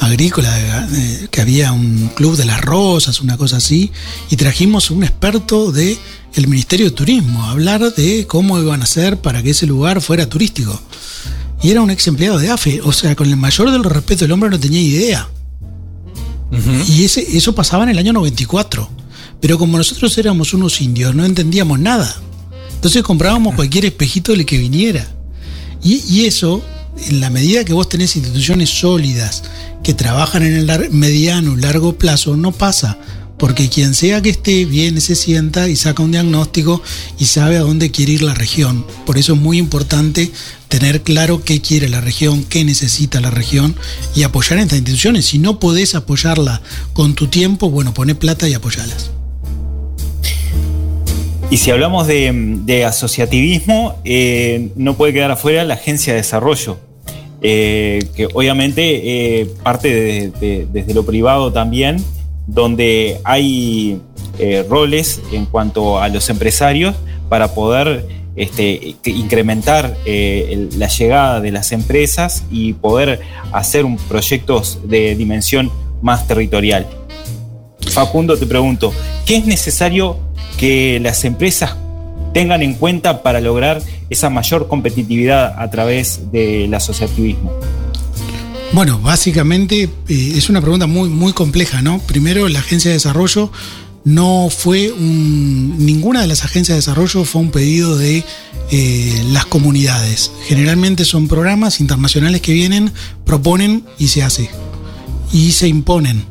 agrícola, 0.00 0.88
eh, 0.92 1.28
que 1.30 1.40
había 1.40 1.72
un 1.72 2.10
club 2.14 2.36
de 2.36 2.44
las 2.44 2.60
rosas, 2.60 3.20
una 3.20 3.36
cosa 3.36 3.58
así, 3.58 3.92
y 4.30 4.36
trajimos 4.36 4.90
un 4.90 5.04
experto 5.04 5.70
de 5.70 5.98
el 6.34 6.48
Ministerio 6.48 6.86
de 6.86 6.92
Turismo 6.92 7.44
a 7.44 7.50
hablar 7.50 7.94
de 7.94 8.26
cómo 8.26 8.58
iban 8.58 8.80
a 8.80 8.84
hacer 8.84 9.18
para 9.18 9.42
que 9.42 9.50
ese 9.50 9.66
lugar 9.66 10.00
fuera 10.00 10.28
turístico. 10.28 10.80
Y 11.62 11.70
era 11.70 11.82
un 11.82 11.90
ex 11.90 12.06
empleado 12.08 12.38
de 12.38 12.50
AFE, 12.50 12.80
o 12.82 12.92
sea, 12.92 13.14
con 13.14 13.28
el 13.28 13.36
mayor 13.36 13.70
de 13.70 13.78
los 13.78 13.92
respetos 13.92 14.22
del 14.22 14.32
hombre 14.32 14.50
no 14.50 14.58
tenía 14.58 14.80
idea. 14.80 15.28
Y 16.88 17.04
ese, 17.04 17.36
eso 17.36 17.54
pasaba 17.54 17.84
en 17.84 17.90
el 17.90 17.98
año 17.98 18.12
94. 18.12 18.88
Pero 19.40 19.58
como 19.58 19.78
nosotros 19.78 20.16
éramos 20.18 20.54
unos 20.54 20.80
indios, 20.80 21.14
no 21.14 21.24
entendíamos 21.24 21.78
nada. 21.78 22.14
Entonces 22.74 23.02
comprábamos 23.02 23.54
cualquier 23.54 23.86
espejito 23.86 24.32
del 24.32 24.44
que 24.44 24.58
viniera. 24.58 25.06
Y, 25.82 26.02
y, 26.08 26.26
eso, 26.26 26.62
en 27.08 27.20
la 27.20 27.30
medida 27.30 27.64
que 27.64 27.72
vos 27.72 27.88
tenés 27.88 28.14
instituciones 28.16 28.70
sólidas 28.70 29.42
que 29.82 29.94
trabajan 29.94 30.42
en 30.42 30.54
el 30.54 30.90
mediano, 30.90 31.56
largo 31.56 31.96
plazo, 31.96 32.36
no 32.36 32.52
pasa 32.52 32.98
porque 33.42 33.68
quien 33.68 33.92
sea 33.92 34.22
que 34.22 34.30
esté 34.30 34.64
viene, 34.66 35.00
se 35.00 35.16
sienta 35.16 35.68
y 35.68 35.74
saca 35.74 36.00
un 36.04 36.12
diagnóstico 36.12 36.80
y 37.18 37.24
sabe 37.24 37.56
a 37.56 37.62
dónde 37.62 37.90
quiere 37.90 38.12
ir 38.12 38.22
la 38.22 38.34
región. 38.34 38.86
Por 39.04 39.18
eso 39.18 39.32
es 39.32 39.40
muy 39.40 39.58
importante 39.58 40.30
tener 40.68 41.02
claro 41.02 41.42
qué 41.42 41.60
quiere 41.60 41.88
la 41.88 42.00
región, 42.00 42.44
qué 42.44 42.64
necesita 42.64 43.20
la 43.20 43.30
región 43.30 43.74
y 44.14 44.22
apoyar 44.22 44.60
a 44.60 44.62
estas 44.62 44.78
instituciones. 44.78 45.24
Si 45.26 45.40
no 45.40 45.58
podés 45.58 45.96
apoyarla 45.96 46.62
con 46.92 47.14
tu 47.16 47.26
tiempo, 47.26 47.68
bueno, 47.68 47.92
pone 47.92 48.14
plata 48.14 48.48
y 48.48 48.54
apoyalas. 48.54 49.10
Y 51.50 51.56
si 51.56 51.72
hablamos 51.72 52.06
de, 52.06 52.84
asociativismo, 52.86 53.98
eh, 54.04 54.68
no 54.76 54.96
puede 54.96 55.14
quedar 55.14 55.32
afuera 55.32 55.64
la 55.64 55.74
Agencia 55.74 56.12
de 56.12 56.18
Desarrollo, 56.18 56.78
eh, 57.40 58.06
que 58.14 58.28
obviamente 58.32 59.40
eh, 59.40 59.46
parte 59.64 60.30
desde 60.72 60.94
lo 60.94 61.04
privado 61.04 61.52
también 61.52 62.04
donde 62.46 63.20
hay 63.24 64.00
eh, 64.38 64.64
roles 64.68 65.20
en 65.32 65.46
cuanto 65.46 66.00
a 66.00 66.08
los 66.08 66.28
empresarios 66.30 66.94
para 67.28 67.54
poder 67.54 68.06
este, 68.34 68.96
incrementar 69.04 69.96
eh, 70.06 70.68
la 70.76 70.88
llegada 70.88 71.40
de 71.40 71.50
las 71.50 71.72
empresas 71.72 72.44
y 72.50 72.72
poder 72.72 73.20
hacer 73.52 73.84
un 73.84 73.96
proyectos 73.96 74.80
de 74.84 75.14
dimensión 75.14 75.70
más 76.00 76.26
territorial. 76.26 76.86
Facundo, 77.90 78.38
te 78.38 78.46
pregunto, 78.46 78.92
¿qué 79.26 79.36
es 79.36 79.44
necesario 79.44 80.16
que 80.56 80.98
las 81.00 81.24
empresas 81.24 81.76
tengan 82.32 82.62
en 82.62 82.74
cuenta 82.74 83.22
para 83.22 83.40
lograr 83.40 83.82
esa 84.08 84.30
mayor 84.30 84.66
competitividad 84.66 85.54
a 85.58 85.70
través 85.70 86.32
del 86.32 86.72
asociativismo? 86.72 87.52
Bueno, 88.74 88.98
básicamente 88.98 89.90
eh, 90.08 90.32
es 90.34 90.48
una 90.48 90.62
pregunta 90.62 90.86
muy, 90.86 91.10
muy 91.10 91.34
compleja, 91.34 91.82
¿no? 91.82 91.98
Primero, 91.98 92.48
la 92.48 92.60
agencia 92.60 92.90
de 92.90 92.94
desarrollo 92.94 93.52
no 94.04 94.48
fue 94.50 94.90
un. 94.90 95.76
Ninguna 95.84 96.22
de 96.22 96.26
las 96.26 96.44
agencias 96.44 96.74
de 96.74 96.78
desarrollo 96.78 97.24
fue 97.24 97.42
un 97.42 97.50
pedido 97.50 97.98
de 97.98 98.24
eh, 98.70 99.24
las 99.28 99.44
comunidades. 99.44 100.32
Generalmente 100.46 101.04
son 101.04 101.28
programas 101.28 101.80
internacionales 101.80 102.40
que 102.40 102.54
vienen, 102.54 102.92
proponen 103.26 103.84
y 103.98 104.08
se 104.08 104.22
hace. 104.22 104.48
Y 105.32 105.52
se 105.52 105.68
imponen. 105.68 106.24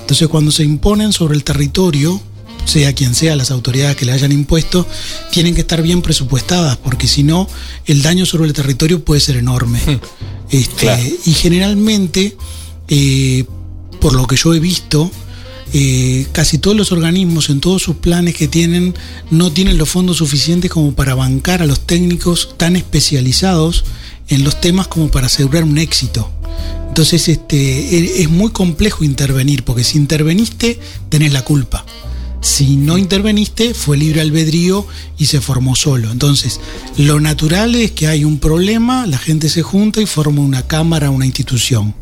Entonces, 0.00 0.26
cuando 0.26 0.50
se 0.50 0.64
imponen 0.64 1.12
sobre 1.12 1.36
el 1.36 1.44
territorio, 1.44 2.20
sea 2.66 2.92
quien 2.92 3.14
sea 3.14 3.34
las 3.36 3.50
autoridades 3.50 3.96
que 3.96 4.04
le 4.04 4.12
hayan 4.12 4.32
impuesto, 4.32 4.86
tienen 5.30 5.54
que 5.54 5.62
estar 5.62 5.80
bien 5.80 6.02
presupuestadas, 6.02 6.76
porque 6.76 7.06
si 7.06 7.22
no, 7.22 7.48
el 7.86 8.02
daño 8.02 8.26
sobre 8.26 8.46
el 8.46 8.52
territorio 8.52 9.02
puede 9.02 9.20
ser 9.20 9.36
enorme. 9.36 9.80
Hmm. 9.86 9.98
Este, 10.50 11.18
y 11.24 11.32
generalmente, 11.32 12.36
eh, 12.88 13.44
por 14.00 14.14
lo 14.14 14.26
que 14.26 14.36
yo 14.36 14.54
he 14.54 14.60
visto, 14.60 15.10
eh, 15.72 16.26
casi 16.32 16.58
todos 16.58 16.76
los 16.76 16.92
organismos 16.92 17.50
en 17.50 17.60
todos 17.60 17.82
sus 17.82 17.96
planes 17.96 18.36
que 18.36 18.46
tienen 18.46 18.94
no 19.30 19.52
tienen 19.52 19.78
los 19.78 19.88
fondos 19.88 20.18
suficientes 20.18 20.70
como 20.70 20.94
para 20.94 21.16
bancar 21.16 21.60
a 21.60 21.66
los 21.66 21.80
técnicos 21.80 22.54
tan 22.56 22.76
especializados 22.76 23.84
en 24.28 24.44
los 24.44 24.60
temas 24.60 24.86
como 24.86 25.10
para 25.10 25.26
asegurar 25.26 25.64
un 25.64 25.78
éxito. 25.78 26.30
Entonces 26.88 27.28
este, 27.28 27.56
e, 27.56 28.22
es 28.22 28.30
muy 28.30 28.50
complejo 28.50 29.04
intervenir, 29.04 29.64
porque 29.64 29.84
si 29.84 29.98
interveniste 29.98 30.78
tenés 31.08 31.32
la 31.32 31.42
culpa. 31.42 31.84
Si 32.40 32.76
no 32.76 32.96
interveniste, 32.96 33.74
fue 33.74 33.96
libre 33.96 34.20
albedrío 34.20 34.86
y 35.18 35.26
se 35.26 35.40
formó 35.40 35.74
solo. 35.74 36.10
Entonces, 36.10 36.60
lo 36.96 37.20
natural 37.20 37.74
es 37.74 37.92
que 37.92 38.06
hay 38.06 38.24
un 38.24 38.38
problema, 38.38 39.06
la 39.06 39.18
gente 39.18 39.48
se 39.48 39.62
junta 39.62 40.00
y 40.00 40.06
forma 40.06 40.42
una 40.42 40.66
cámara, 40.66 41.10
una 41.10 41.26
institución. 41.26 41.94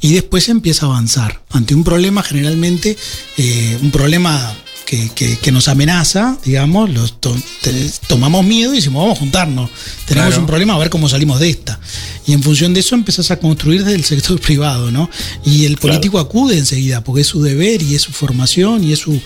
Y 0.00 0.12
después 0.12 0.48
empieza 0.48 0.86
a 0.86 0.90
avanzar. 0.90 1.42
Ante 1.50 1.74
un 1.74 1.82
problema, 1.82 2.22
generalmente, 2.22 2.96
eh, 3.36 3.76
un 3.82 3.90
problema 3.90 4.54
que, 4.88 5.52
nos 5.52 5.68
amenaza, 5.68 6.38
digamos, 6.44 6.88
los 6.88 7.16
tomamos 8.06 8.44
miedo 8.46 8.72
y 8.72 8.76
decimos, 8.76 9.02
vamos 9.02 9.18
a 9.18 9.20
juntarnos, 9.20 9.70
tenemos 10.06 10.38
un 10.38 10.46
problema, 10.46 10.74
a 10.74 10.78
ver 10.78 10.88
cómo 10.88 11.10
salimos 11.10 11.40
de 11.40 11.50
esta. 11.50 11.78
Y 12.26 12.32
en 12.32 12.42
función 12.42 12.72
de 12.72 12.80
eso 12.80 12.94
empezás 12.94 13.30
a 13.30 13.38
construir 13.38 13.84
desde 13.84 13.96
el 13.96 14.04
sector 14.04 14.40
privado, 14.40 14.90
¿no? 14.90 15.10
Y 15.44 15.66
el 15.66 15.76
político 15.76 16.18
acude 16.18 16.56
enseguida, 16.56 17.04
porque 17.04 17.20
es 17.20 17.26
su 17.26 17.42
deber 17.42 17.82
y 17.82 17.96
es 17.96 18.02
su 18.02 18.12
formación 18.12 18.82
y 18.82 18.92
es 18.92 19.00
su, 19.00 19.20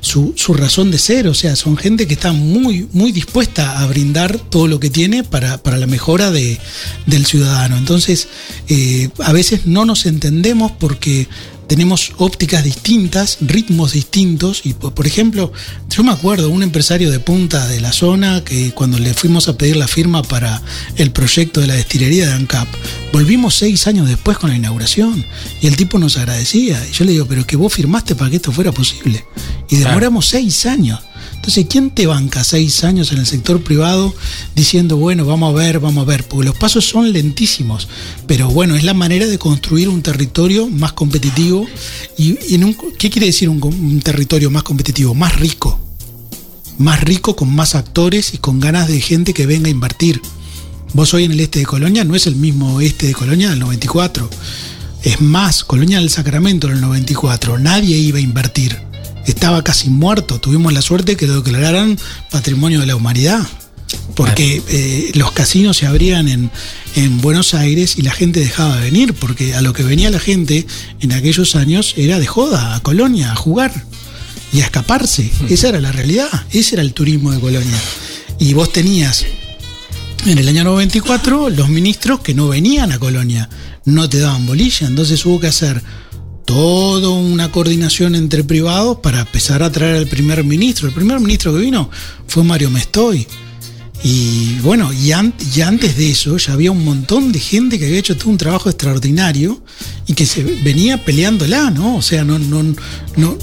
su, 0.00 0.54
razón 0.54 0.90
de 0.90 0.98
ser, 0.98 1.28
o 1.28 1.34
sea, 1.34 1.54
son 1.54 1.76
gente 1.76 2.08
que 2.08 2.14
está 2.14 2.32
muy, 2.32 2.88
muy 2.92 3.12
dispuesta 3.12 3.80
a 3.80 3.86
brindar 3.86 4.38
todo 4.38 4.66
lo 4.66 4.80
que 4.80 4.90
tiene 4.90 5.22
para, 5.22 5.60
la 5.64 5.86
mejora 5.86 6.32
de, 6.32 6.58
del 7.06 7.24
ciudadano. 7.24 7.76
Entonces, 7.76 8.26
eh, 8.68 9.10
a 9.20 9.32
veces 9.32 9.66
no 9.66 9.84
nos 9.84 10.06
entendemos 10.06 10.72
porque 10.72 11.28
tenemos 11.74 12.12
ópticas 12.18 12.62
distintas, 12.62 13.38
ritmos 13.40 13.94
distintos. 13.94 14.60
Y 14.62 14.74
por 14.74 15.08
ejemplo, 15.08 15.52
yo 15.90 16.04
me 16.04 16.12
acuerdo 16.12 16.48
un 16.48 16.62
empresario 16.62 17.10
de 17.10 17.18
punta 17.18 17.66
de 17.66 17.80
la 17.80 17.90
zona 17.90 18.44
que 18.44 18.70
cuando 18.70 18.96
le 19.00 19.12
fuimos 19.12 19.48
a 19.48 19.58
pedir 19.58 19.74
la 19.74 19.88
firma 19.88 20.22
para 20.22 20.62
el 20.94 21.10
proyecto 21.10 21.60
de 21.60 21.66
la 21.66 21.74
destilería 21.74 22.28
de 22.28 22.32
ANCAP, 22.32 22.68
volvimos 23.12 23.56
seis 23.56 23.88
años 23.88 24.08
después 24.08 24.38
con 24.38 24.50
la 24.50 24.56
inauguración 24.56 25.26
y 25.60 25.66
el 25.66 25.74
tipo 25.74 25.98
nos 25.98 26.16
agradecía. 26.16 26.80
Y 26.88 26.92
yo 26.92 27.04
le 27.06 27.10
digo, 27.10 27.26
pero 27.26 27.44
que 27.44 27.56
vos 27.56 27.72
firmaste 27.72 28.14
para 28.14 28.30
que 28.30 28.36
esto 28.36 28.52
fuera 28.52 28.70
posible. 28.70 29.24
Y 29.68 29.74
demoramos 29.74 30.28
seis 30.28 30.66
años. 30.66 31.00
Entonces, 31.44 31.66
¿quién 31.68 31.90
te 31.90 32.06
banca 32.06 32.42
seis 32.42 32.84
años 32.84 33.12
en 33.12 33.18
el 33.18 33.26
sector 33.26 33.62
privado 33.62 34.14
diciendo, 34.54 34.96
bueno, 34.96 35.26
vamos 35.26 35.52
a 35.52 35.58
ver, 35.58 35.78
vamos 35.78 36.02
a 36.02 36.06
ver? 36.06 36.26
Porque 36.26 36.46
los 36.46 36.56
pasos 36.56 36.86
son 36.86 37.12
lentísimos, 37.12 37.86
pero 38.26 38.48
bueno, 38.48 38.76
es 38.76 38.82
la 38.82 38.94
manera 38.94 39.26
de 39.26 39.38
construir 39.38 39.90
un 39.90 40.00
territorio 40.00 40.68
más 40.68 40.94
competitivo. 40.94 41.66
¿Y, 42.16 42.54
en 42.54 42.74
qué 42.98 43.10
quiere 43.10 43.26
decir 43.26 43.50
un, 43.50 43.62
un 43.62 44.00
territorio 44.00 44.50
más 44.50 44.62
competitivo? 44.62 45.14
Más 45.14 45.38
rico. 45.38 45.78
Más 46.78 47.02
rico, 47.02 47.36
con 47.36 47.54
más 47.54 47.74
actores 47.74 48.32
y 48.32 48.38
con 48.38 48.58
ganas 48.58 48.88
de 48.88 49.00
gente 49.02 49.34
que 49.34 49.44
venga 49.44 49.68
a 49.68 49.70
invertir. 49.70 50.22
Vos 50.94 51.12
hoy 51.12 51.24
en 51.24 51.32
el 51.32 51.40
este 51.40 51.58
de 51.58 51.66
Colonia 51.66 52.04
no 52.04 52.14
es 52.14 52.26
el 52.26 52.36
mismo 52.36 52.80
este 52.80 53.08
de 53.08 53.12
Colonia 53.12 53.50
del 53.50 53.58
94. 53.58 54.30
Es 55.02 55.20
más, 55.20 55.62
Colonia 55.62 55.98
del 55.98 56.08
Sacramento 56.08 56.68
en 56.68 56.74
el 56.74 56.80
94, 56.80 57.58
nadie 57.58 57.98
iba 57.98 58.16
a 58.16 58.22
invertir 58.22 58.93
estaba 59.26 59.62
casi 59.62 59.90
muerto. 59.90 60.40
Tuvimos 60.40 60.72
la 60.72 60.82
suerte 60.82 61.16
que 61.16 61.26
lo 61.26 61.42
declararan 61.42 61.98
patrimonio 62.30 62.80
de 62.80 62.86
la 62.86 62.96
humanidad. 62.96 63.40
Porque 64.16 64.62
eh, 64.68 65.12
los 65.14 65.32
casinos 65.32 65.76
se 65.76 65.86
abrían 65.86 66.28
en, 66.28 66.50
en, 66.96 67.20
Buenos 67.20 67.54
Aires 67.54 67.94
y 67.96 68.02
la 68.02 68.10
gente 68.10 68.40
dejaba 68.40 68.76
de 68.76 68.82
venir, 68.82 69.14
porque 69.14 69.54
a 69.54 69.60
lo 69.60 69.72
que 69.72 69.82
venía 69.82 70.10
la 70.10 70.18
gente 70.18 70.66
en 71.00 71.12
aquellos 71.12 71.54
años 71.54 71.94
era 71.96 72.18
de 72.18 72.26
joda, 72.26 72.74
a 72.74 72.80
Colonia, 72.80 73.32
a 73.32 73.36
jugar 73.36 73.72
y 74.52 74.60
a 74.60 74.64
escaparse. 74.64 75.30
Esa 75.48 75.68
era 75.68 75.80
la 75.80 75.92
realidad, 75.92 76.28
ese 76.50 76.76
era 76.76 76.82
el 76.82 76.92
turismo 76.92 77.32
de 77.32 77.40
Colonia. 77.40 77.78
Y 78.38 78.54
vos 78.54 78.72
tenías 78.72 79.24
en 80.26 80.38
el 80.38 80.48
año 80.48 80.64
94 80.64 81.50
los 81.50 81.68
ministros 81.68 82.20
que 82.20 82.34
no 82.34 82.48
venían 82.48 82.92
a 82.92 82.98
Colonia, 82.98 83.48
no 83.84 84.08
te 84.08 84.18
daban 84.20 84.46
bolilla, 84.46 84.86
entonces 84.86 85.24
hubo 85.26 85.38
que 85.38 85.48
hacer 85.48 85.82
toda 86.44 87.10
una 87.10 87.50
coordinación 87.50 88.14
entre 88.14 88.44
privados 88.44 88.98
para 88.98 89.20
empezar 89.20 89.62
a 89.62 89.72
traer 89.72 89.96
al 89.96 90.06
primer 90.06 90.44
ministro. 90.44 90.88
El 90.88 90.94
primer 90.94 91.20
ministro 91.20 91.52
que 91.52 91.60
vino 91.60 91.90
fue 92.26 92.44
Mario 92.44 92.70
Mestoy. 92.70 93.26
Y 94.02 94.58
bueno, 94.60 94.92
y, 94.92 95.12
antes 95.12 95.96
de 95.96 96.10
eso 96.10 96.36
ya 96.36 96.52
había 96.52 96.70
un 96.70 96.84
montón 96.84 97.32
de 97.32 97.40
gente 97.40 97.78
que 97.78 97.86
había 97.86 97.98
hecho 97.98 98.16
todo 98.16 98.28
un 98.28 98.36
trabajo 98.36 98.68
extraordinario 98.68 99.62
y 100.06 100.12
que 100.12 100.26
se 100.26 100.42
venía 100.42 101.02
peleándola, 101.02 101.70
¿no? 101.70 101.96
O 101.96 102.02
sea, 102.02 102.22
no, 102.22 102.38
no, 102.38 102.62
no, 103.16 103.38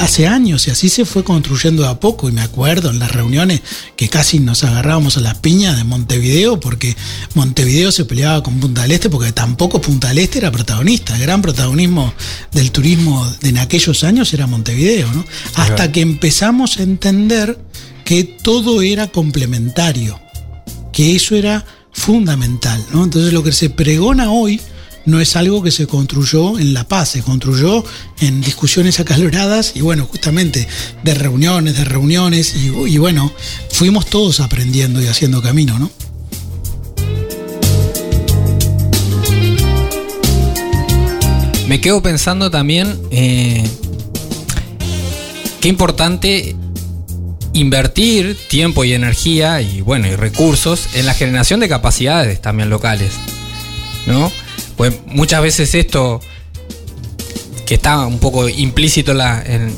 hace 0.00 0.26
años 0.26 0.66
y 0.66 0.70
así 0.70 0.88
se 0.88 1.04
fue 1.04 1.24
construyendo 1.24 1.88
a 1.88 2.00
poco 2.00 2.28
y 2.28 2.32
me 2.32 2.40
acuerdo 2.40 2.90
en 2.90 2.98
las 2.98 3.12
reuniones 3.12 3.62
que 3.96 4.08
casi 4.08 4.38
nos 4.38 4.64
agarrábamos 4.64 5.16
a 5.16 5.20
las 5.20 5.38
piñas 5.38 5.76
de 5.76 5.84
Montevideo 5.84 6.60
porque 6.60 6.96
Montevideo 7.34 7.92
se 7.92 8.04
peleaba 8.04 8.42
con 8.42 8.60
Punta 8.60 8.82
del 8.82 8.92
Este 8.92 9.10
porque 9.10 9.32
tampoco 9.32 9.80
Punta 9.80 10.08
del 10.08 10.18
Este 10.18 10.38
era 10.38 10.50
protagonista, 10.50 11.14
el 11.16 11.22
gran 11.22 11.42
protagonismo 11.42 12.12
del 12.52 12.70
turismo 12.70 13.26
en 13.42 13.58
aquellos 13.58 14.04
años 14.04 14.32
era 14.32 14.46
Montevideo, 14.46 15.12
¿no? 15.12 15.24
Hasta 15.54 15.92
que 15.92 16.00
empezamos 16.00 16.78
a 16.78 16.82
entender 16.82 17.58
que 18.04 18.24
todo 18.24 18.82
era 18.82 19.08
complementario, 19.08 20.20
que 20.92 21.16
eso 21.16 21.36
era 21.36 21.64
fundamental, 21.92 22.84
¿no? 22.92 23.04
Entonces 23.04 23.32
lo 23.32 23.42
que 23.42 23.52
se 23.52 23.70
pregona 23.70 24.30
hoy 24.30 24.60
no 25.04 25.20
es 25.20 25.36
algo 25.36 25.62
que 25.62 25.70
se 25.70 25.86
construyó 25.86 26.58
en 26.58 26.74
la 26.74 26.86
paz, 26.86 27.10
se 27.10 27.22
construyó 27.22 27.84
en 28.20 28.40
discusiones 28.40 29.00
acaloradas 29.00 29.72
y 29.74 29.80
bueno, 29.80 30.06
justamente 30.06 30.66
de 31.02 31.14
reuniones, 31.14 31.76
de 31.76 31.84
reuniones 31.84 32.54
y, 32.54 32.98
bueno, 32.98 33.32
fuimos 33.70 34.06
todos 34.06 34.40
aprendiendo 34.40 35.02
y 35.02 35.06
haciendo 35.06 35.42
camino, 35.42 35.78
¿no? 35.78 35.90
Me 41.66 41.80
quedo 41.80 42.02
pensando 42.02 42.50
también 42.50 43.00
eh, 43.10 43.64
qué 45.60 45.68
importante 45.68 46.54
invertir 47.54 48.36
tiempo 48.48 48.84
y 48.84 48.92
energía 48.94 49.60
y 49.60 49.80
bueno 49.80 50.06
y 50.06 50.16
recursos 50.16 50.88
en 50.94 51.06
la 51.06 51.14
generación 51.14 51.60
de 51.60 51.68
capacidades 51.68 52.40
también 52.40 52.70
locales, 52.70 53.12
¿no? 54.06 54.32
Pues 54.82 54.94
muchas 55.06 55.40
veces 55.40 55.76
esto, 55.76 56.20
que 57.66 57.76
está 57.76 58.04
un 58.04 58.18
poco 58.18 58.48
implícito 58.48 59.12
en, 59.12 59.72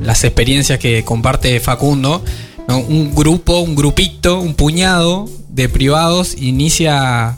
las 0.00 0.24
experiencias 0.24 0.78
que 0.78 1.04
comparte 1.04 1.60
Facundo, 1.60 2.24
un 2.66 3.14
grupo, 3.14 3.58
un 3.58 3.76
grupito, 3.76 4.40
un 4.40 4.54
puñado 4.54 5.28
de 5.50 5.68
privados 5.68 6.34
inicia 6.38 7.36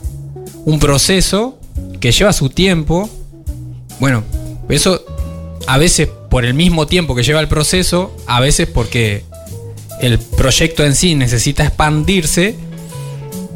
un 0.63 0.79
proceso 0.79 1.59
que 1.99 2.13
lleva 2.13 2.31
su 2.31 2.47
tiempo. 2.47 3.09
Bueno, 3.99 4.23
eso 4.69 5.03
a 5.67 5.77
veces 5.77 6.07
por 6.29 6.45
el 6.45 6.53
mismo 6.53 6.87
tiempo 6.87 7.15
que 7.15 7.23
lleva 7.23 7.41
el 7.41 7.49
proceso, 7.49 8.15
a 8.27 8.39
veces 8.39 8.69
porque 8.69 9.25
el 9.99 10.19
proyecto 10.19 10.85
en 10.85 10.95
sí 10.95 11.15
necesita 11.15 11.65
expandirse. 11.65 12.55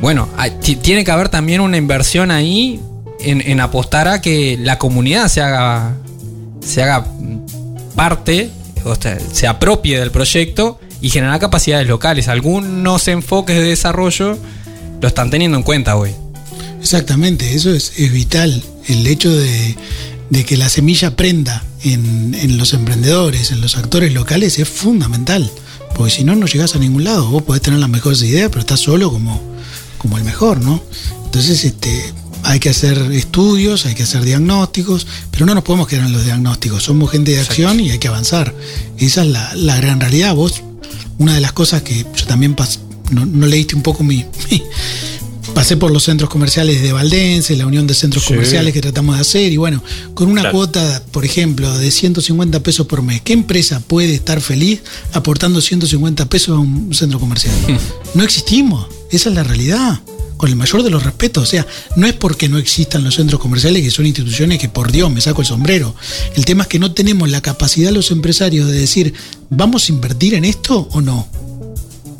Bueno, 0.01 0.27
tiene 0.81 1.05
que 1.05 1.11
haber 1.11 1.29
también 1.29 1.61
una 1.61 1.77
inversión 1.77 2.29
ahí 2.29 2.81
en, 3.19 3.59
apostar 3.59 4.07
a 4.07 4.21
que 4.21 4.57
la 4.59 4.77
comunidad 4.77 5.27
se 5.27 5.41
haga, 5.41 5.95
se 6.65 6.83
haga 6.83 7.05
parte, 7.95 8.49
o 8.83 8.95
sea, 8.95 9.17
se 9.31 9.47
apropie 9.47 9.99
del 9.99 10.11
proyecto 10.11 10.79
y 11.01 11.09
generar 11.09 11.39
capacidades 11.39 11.87
locales. 11.87 12.27
Algunos 12.27 13.07
enfoques 13.07 13.55
de 13.55 13.63
desarrollo 13.63 14.37
lo 15.01 15.07
están 15.07 15.29
teniendo 15.29 15.57
en 15.57 15.63
cuenta 15.63 15.95
hoy. 15.95 16.11
Exactamente, 16.79 17.53
eso 17.53 17.73
es, 17.73 17.93
vital. 18.11 18.63
El 18.87 19.05
hecho 19.07 19.29
de, 19.35 19.75
que 20.45 20.57
la 20.57 20.69
semilla 20.69 21.15
prenda 21.15 21.63
en, 21.83 22.33
en, 22.33 22.57
los 22.57 22.73
emprendedores, 22.73 23.51
en 23.51 23.61
los 23.61 23.77
actores 23.77 24.13
locales, 24.13 24.59
es 24.59 24.69
fundamental. 24.69 25.49
Porque 25.95 26.11
si 26.11 26.23
no, 26.23 26.35
no 26.35 26.45
llegas 26.45 26.75
a 26.75 26.79
ningún 26.79 27.03
lado. 27.03 27.27
Vos 27.29 27.43
podés 27.43 27.61
tener 27.61 27.79
las 27.79 27.89
mejores 27.89 28.21
ideas, 28.21 28.49
pero 28.49 28.61
estás 28.61 28.79
solo 28.79 29.11
como, 29.11 29.41
como 29.97 30.17
el 30.17 30.23
mejor, 30.23 30.61
¿no? 30.61 30.81
Entonces, 31.25 31.65
este, 31.65 32.13
hay 32.47 32.61
que 32.61 32.69
hacer 32.69 32.97
estudios, 33.11 33.85
hay 33.85 33.93
que 33.93 34.03
hacer 34.03 34.23
diagnósticos, 34.23 35.05
pero 35.31 35.45
no 35.45 35.53
nos 35.53 35.65
podemos 35.65 35.85
quedar 35.85 36.05
en 36.05 36.13
los 36.13 36.23
diagnósticos. 36.23 36.81
Somos 36.81 37.11
gente 37.11 37.31
de 37.31 37.41
acción 37.41 37.81
y 37.81 37.91
hay 37.91 37.99
que 37.99 38.07
avanzar. 38.07 38.55
Esa 38.97 39.23
es 39.23 39.27
la, 39.55 39.77
gran 39.77 39.99
realidad. 39.99 40.33
Vos, 40.33 40.63
una 41.17 41.35
de 41.35 41.41
las 41.41 41.51
cosas 41.51 41.81
que 41.81 42.05
yo 42.15 42.25
también 42.25 42.55
no, 43.11 43.47
leíste 43.47 43.75
un 43.75 43.81
poco 43.81 44.01
mi, 44.01 44.23
pasé 45.53 45.75
por 45.75 45.91
los 45.91 46.03
centros 46.03 46.29
comerciales 46.29 46.81
de 46.81 46.93
Valdense, 46.93 47.53
la 47.57 47.65
unión 47.65 47.85
de 47.85 47.93
centros 47.93 48.23
comerciales 48.23 48.73
que 48.73 48.79
tratamos 48.79 49.15
de 49.15 49.21
hacer, 49.21 49.51
y 49.51 49.57
bueno, 49.57 49.83
con 50.13 50.29
una 50.31 50.49
cuota, 50.49 51.03
por 51.11 51.25
ejemplo, 51.25 51.77
de 51.77 51.91
150 51.91 52.61
pesos 52.61 52.87
por 52.87 53.01
mes, 53.01 53.21
¿qué 53.23 53.33
empresa 53.33 53.81
puede 53.81 54.13
estar 54.13 54.39
feliz 54.39 54.81
aportando 55.11 55.59
150 55.59 56.29
pesos 56.29 56.55
a 56.55 56.59
un 56.59 56.93
centro 56.93 57.19
comercial? 57.19 57.53
no 58.13 58.23
existimos, 58.23 58.87
esa 59.11 59.27
es 59.27 59.35
la 59.35 59.43
realidad 59.43 59.99
con 60.37 60.49
el 60.49 60.55
mayor 60.55 60.83
de 60.83 60.89
los 60.89 61.03
respetos. 61.03 61.43
O 61.43 61.45
sea, 61.45 61.67
no 61.95 62.07
es 62.07 62.13
porque 62.13 62.47
no 62.47 62.57
existan 62.57 63.03
los 63.03 63.15
centros 63.15 63.41
comerciales, 63.41 63.83
que 63.83 63.91
son 63.91 64.05
instituciones 64.05 64.59
que 64.59 64.69
por 64.69 64.91
Dios 64.91 65.11
me 65.11 65.21
saco 65.21 65.41
el 65.41 65.47
sombrero. 65.47 65.95
El 66.35 66.45
tema 66.45 66.63
es 66.63 66.69
que 66.69 66.79
no 66.79 66.93
tenemos 66.93 67.29
la 67.29 67.41
capacidad 67.41 67.91
los 67.91 68.11
empresarios 68.11 68.69
de 68.69 68.79
decir, 68.79 69.13
¿vamos 69.49 69.89
a 69.89 69.91
invertir 69.91 70.33
en 70.35 70.45
esto 70.45 70.87
o 70.91 71.01
no? 71.01 71.27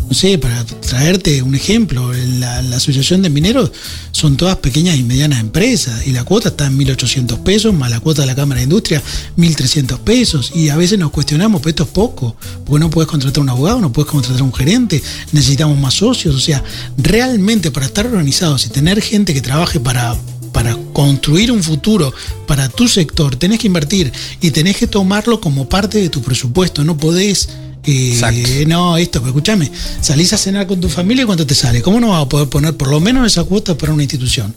No 0.08 0.13
sé, 0.13 0.38
para 0.38 0.63
traerte 0.65 1.41
un 1.41 1.54
ejemplo, 1.56 2.13
la, 2.13 2.60
Asociación 2.78 3.22
de 3.24 3.30
Mineros 3.30 3.72
son 4.12 4.38
todas 4.38 4.58
pequeñas 4.58 4.98
y 4.98 5.04
medianas 5.04 5.39
empresas 5.39 6.06
y 6.06 6.12
la 6.12 6.24
cuota 6.24 6.50
está 6.50 6.67
en 6.67 6.78
1.800 6.78 7.39
pesos, 7.43 7.74
más 7.74 7.89
la 7.89 8.00
cuota 8.00 8.22
de 8.22 8.28
la 8.28 8.36
Cámara 8.36 8.60
de 8.60 8.65
Industria 8.65 9.02
1.300 9.38 9.98
pesos 10.00 10.52
y 10.56 10.70
a 10.70 10.78
veces 10.78 11.00
nos 11.00 11.12
cuestionamos, 11.12 11.60
pero 11.60 11.72
esto 11.72 11.84
es 11.84 11.89
poco, 11.89 12.36
porque 12.65 12.80
no 12.80 12.89
puedes 12.89 13.10
contratar 13.10 13.41
un 13.41 13.50
abogado, 13.50 13.82
no 13.82 13.91
puedes 13.91 14.10
contratar 14.12 14.43
un 14.43 14.54
gerente, 14.54 15.02
necesitamos 15.32 15.78
más 15.78 15.96
socios, 15.96 16.36
o 16.36 16.39
sea, 16.39 16.63
realmente 16.98 17.72
para 17.72 17.88
estar 17.88 18.06
organizados 18.06 18.65
y 18.65 18.70
tener 18.70 19.02
gente 19.02 19.34
que 19.34 19.41
trabaje 19.41 19.80
para 19.80 20.15
para 20.54 20.76
construir 20.91 21.52
un 21.52 21.62
futuro 21.62 22.12
para 22.48 22.67
tu 22.67 22.88
sector, 22.88 23.36
tenés 23.36 23.60
que 23.60 23.67
invertir 23.67 24.12
y 24.41 24.50
tenés 24.50 24.78
que 24.78 24.88
tomarlo 24.88 25.39
como 25.39 25.70
parte 25.70 26.00
de 26.00 26.10
tu 26.10 26.24
presupuesto, 26.24 26.84
no 26.84 26.98
podés 26.98 27.50
eh, 27.84 28.66
no, 28.68 28.98
esto, 28.98 29.20
pero 29.20 29.30
escúchame, 29.30 29.72
salís 30.02 30.34
a 30.34 30.38
cenar 30.38 30.68
con 30.68 30.82
tu 30.82 30.90
familia 30.90 31.24
y 31.24 31.26
cuánto 31.26 31.46
te 31.46 31.56
sale. 31.56 31.82
¿Cómo 31.82 32.00
no 32.00 32.10
vas 32.10 32.24
a 32.24 32.30
poder 32.30 32.50
poner 32.50 32.76
por 32.76 32.90
lo 32.90 33.00
menos 33.00 33.26
esa 33.26 33.44
cuota 33.44 33.78
para 33.78 33.94
una 33.94 34.04
institución? 34.04 34.56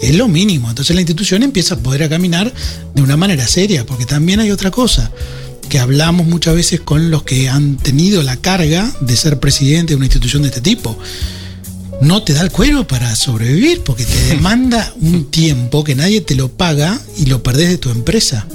Es 0.00 0.14
lo 0.14 0.28
mínimo. 0.28 0.68
Entonces 0.70 0.94
la 0.94 1.02
institución 1.02 1.42
empieza 1.42 1.74
a 1.74 1.78
poder 1.78 2.04
a 2.04 2.08
caminar 2.08 2.52
de 2.94 3.02
una 3.02 3.16
manera 3.16 3.46
seria, 3.46 3.84
porque 3.84 4.06
también 4.06 4.40
hay 4.40 4.50
otra 4.50 4.70
cosa 4.70 5.10
que 5.68 5.78
hablamos 5.78 6.26
muchas 6.26 6.54
veces 6.54 6.80
con 6.80 7.10
los 7.10 7.22
que 7.22 7.48
han 7.48 7.76
tenido 7.76 8.22
la 8.22 8.36
carga 8.36 8.90
de 9.00 9.16
ser 9.16 9.38
presidente 9.38 9.92
de 9.92 9.96
una 9.96 10.06
institución 10.06 10.42
de 10.42 10.48
este 10.48 10.60
tipo. 10.60 10.98
No 12.02 12.22
te 12.22 12.32
da 12.32 12.40
el 12.40 12.50
cuero 12.50 12.86
para 12.86 13.14
sobrevivir 13.14 13.82
porque 13.82 14.04
te 14.04 14.20
demanda 14.34 14.92
un 15.00 15.30
tiempo 15.30 15.84
que 15.84 15.94
nadie 15.94 16.22
te 16.22 16.34
lo 16.34 16.50
paga 16.50 17.00
y 17.16 17.26
lo 17.26 17.42
perdés 17.42 17.68
de 17.68 17.78
tu 17.78 17.90
empresa. 17.90 18.46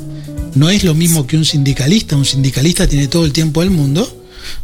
No 0.55 0.69
es 0.69 0.83
lo 0.83 0.95
mismo 0.95 1.27
que 1.27 1.37
un 1.37 1.45
sindicalista. 1.45 2.15
Un 2.15 2.25
sindicalista 2.25 2.87
tiene 2.87 3.07
todo 3.07 3.25
el 3.25 3.33
tiempo 3.33 3.61
del 3.61 3.71
mundo 3.71 4.07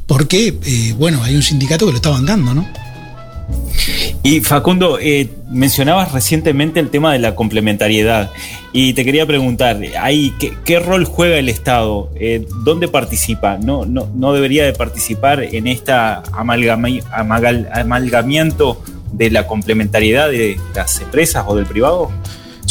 porque, 0.08 0.58
eh, 0.66 0.94
bueno, 0.98 1.24
hay 1.24 1.36
un 1.36 1.44
sindicato 1.44 1.86
que 1.86 1.92
lo 1.92 1.98
está 1.98 2.10
bancando, 2.10 2.54
¿no? 2.54 2.68
Y 4.24 4.42
Facundo, 4.42 5.00
eh, 5.00 5.30
mencionabas 5.50 6.12
recientemente 6.12 6.80
el 6.80 6.90
tema 6.90 7.14
de 7.14 7.20
la 7.20 7.36
complementariedad 7.36 8.32
y 8.72 8.94
te 8.94 9.04
quería 9.04 9.26
preguntar, 9.26 9.80
¿qué, 10.64 10.80
rol 10.80 11.06
juega 11.06 11.38
el 11.38 11.50
Estado? 11.50 12.12
Eh, 12.20 12.46
¿Dónde 12.64 12.88
participa? 12.88 13.58
¿No, 13.58 13.86
no, 13.86 14.10
¿No 14.14 14.34
debería 14.34 14.64
de 14.64 14.74
participar 14.74 15.44
en 15.44 15.68
este 15.68 15.92
amalgamiento 15.92 18.84
de 19.12 19.32
la 19.32 19.48
complementariedad 19.48 20.30
de 20.30 20.60
las 20.76 21.02
empresas 21.02 21.44
o 21.48 21.56
del 21.56 21.66
privado? 21.66 22.12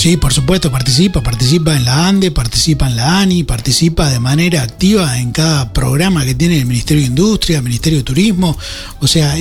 Sí, 0.01 0.17
por 0.17 0.33
supuesto, 0.33 0.71
participa, 0.71 1.23
participa 1.23 1.77
en 1.77 1.85
la 1.85 2.09
ANDE, 2.09 2.31
participa 2.31 2.87
en 2.87 2.97
la 2.97 3.21
ANI, 3.21 3.45
participa 3.45 4.09
de 4.09 4.19
manera 4.19 4.63
activa 4.63 5.19
en 5.19 5.31
cada 5.31 5.75
programa 5.75 6.25
que 6.25 6.35
tiene 6.35 6.57
el 6.57 6.65
Ministerio 6.65 7.03
de 7.03 7.09
Industria, 7.09 7.59
el 7.59 7.65
Ministerio 7.65 7.99
de 7.99 8.05
Turismo. 8.05 8.57
O 9.01 9.07
sea, 9.07 9.37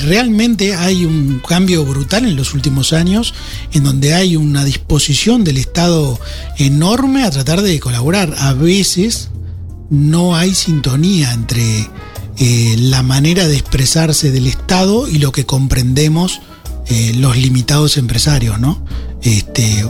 realmente 0.00 0.74
hay 0.74 1.06
un 1.06 1.40
cambio 1.40 1.86
brutal 1.86 2.26
en 2.26 2.36
los 2.36 2.52
últimos 2.52 2.92
años 2.92 3.32
en 3.72 3.84
donde 3.84 4.12
hay 4.12 4.36
una 4.36 4.66
disposición 4.66 5.44
del 5.44 5.56
Estado 5.56 6.20
enorme 6.58 7.24
a 7.24 7.30
tratar 7.30 7.62
de 7.62 7.80
colaborar. 7.80 8.34
A 8.36 8.52
veces 8.52 9.30
no 9.88 10.36
hay 10.36 10.54
sintonía 10.54 11.32
entre 11.32 11.88
eh, 12.36 12.76
la 12.76 13.02
manera 13.02 13.48
de 13.48 13.56
expresarse 13.56 14.30
del 14.30 14.46
Estado 14.46 15.08
y 15.08 15.20
lo 15.20 15.32
que 15.32 15.46
comprendemos 15.46 16.42
eh, 16.92 17.14
los 17.14 17.38
limitados 17.38 17.96
empresarios, 17.96 18.60
¿no? 18.60 18.84
Este, 19.22 19.82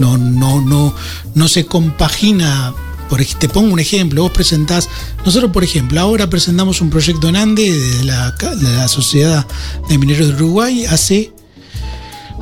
no, 0.00 0.18
no, 0.18 0.60
no, 0.60 0.92
no 1.36 1.48
se 1.48 1.66
compagina. 1.66 2.74
Por, 3.08 3.24
te 3.24 3.48
pongo 3.48 3.72
un 3.72 3.78
ejemplo, 3.78 4.22
vos 4.22 4.32
presentás, 4.32 4.88
nosotros 5.24 5.52
por 5.52 5.62
ejemplo, 5.62 6.00
ahora 6.00 6.28
presentamos 6.28 6.80
un 6.80 6.90
proyecto 6.90 7.28
en 7.28 7.36
Ande 7.36 7.78
de 7.78 8.02
la, 8.02 8.32
de 8.32 8.72
la 8.76 8.88
Sociedad 8.88 9.46
de 9.88 9.98
Mineros 9.98 10.26
de 10.26 10.34
Uruguay 10.34 10.84
hace 10.86 11.32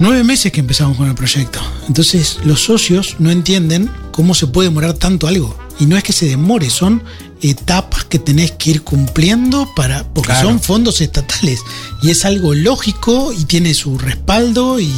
nueve 0.00 0.24
meses 0.24 0.50
que 0.50 0.60
empezamos 0.60 0.96
con 0.96 1.06
el 1.06 1.14
proyecto. 1.14 1.60
Entonces 1.86 2.38
los 2.42 2.64
socios 2.64 3.16
no 3.18 3.30
entienden 3.30 3.90
cómo 4.12 4.32
se 4.32 4.46
puede 4.46 4.70
demorar 4.70 4.94
tanto 4.94 5.26
algo. 5.26 5.54
Y 5.78 5.84
no 5.84 5.98
es 5.98 6.02
que 6.04 6.14
se 6.14 6.24
demore, 6.24 6.70
son 6.70 7.02
etapas 7.50 8.04
que 8.04 8.18
tenés 8.18 8.52
que 8.52 8.70
ir 8.70 8.82
cumpliendo 8.82 9.70
para 9.76 10.04
porque 10.04 10.34
son 10.34 10.60
fondos 10.60 11.00
estatales 11.00 11.60
y 12.02 12.10
es 12.10 12.24
algo 12.24 12.54
lógico 12.54 13.32
y 13.32 13.44
tiene 13.44 13.74
su 13.74 13.98
respaldo 13.98 14.80
y 14.80 14.90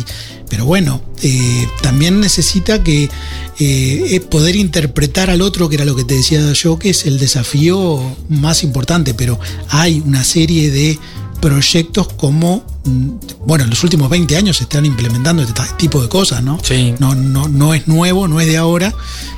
pero 0.49 0.65
bueno 0.65 1.03
eh, 1.23 1.67
también 1.83 2.21
necesita 2.21 2.85
que 2.85 3.11
eh, 3.59 4.21
poder 4.31 4.55
interpretar 4.55 5.29
al 5.29 5.43
otro 5.43 5.69
que 5.69 5.75
era 5.75 5.85
lo 5.85 5.97
que 5.97 6.05
te 6.05 6.15
decía 6.15 6.53
yo 6.53 6.79
que 6.79 6.91
es 6.91 7.05
el 7.07 7.19
desafío 7.19 8.01
más 8.29 8.63
importante 8.63 9.13
pero 9.13 9.41
hay 9.71 10.01
una 10.07 10.23
serie 10.23 10.71
de 10.71 10.99
proyectos 11.41 12.13
como 12.13 12.65
mm, 12.85 13.09
bueno, 13.45 13.65
en 13.65 13.71
los 13.71 13.83
últimos 13.85 14.09
20 14.09 14.37
años 14.37 14.59
se 14.59 14.65
están 14.65 14.87
implementando 14.87 15.43
este 15.43 15.63
tipo 15.77 16.03
de 16.03 16.09
cosas, 16.09 16.43
¿no? 16.43 16.59
Sí. 16.63 16.95
No, 16.99 17.15
no, 17.15 17.47
no 17.47 17.75
es 17.75 17.87
nuevo, 17.87 18.27
no 18.27 18.41
es 18.41 18.47
de 18.47 18.57
ahora, 18.57 18.95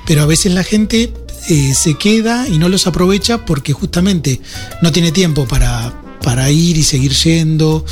pero 0.07 0.23
a 0.23 0.27
veces 0.27 0.55
la 0.55 0.63
gente 0.63 1.13
eh, 1.49 1.75
se 1.75 1.95
queda 1.95 2.47
y 2.49 2.59
no 2.59 2.69
los 2.69 2.87
aprovecha 2.87 3.45
porque 3.45 3.73
justamente 3.73 4.41
no 4.83 4.93
tiene 4.93 5.13
tiempo 5.13 5.47
para, 5.47 6.03
para 6.23 6.51
ir 6.51 6.77
y 6.77 6.83
seguir 6.83 7.13
yendo 7.13 7.85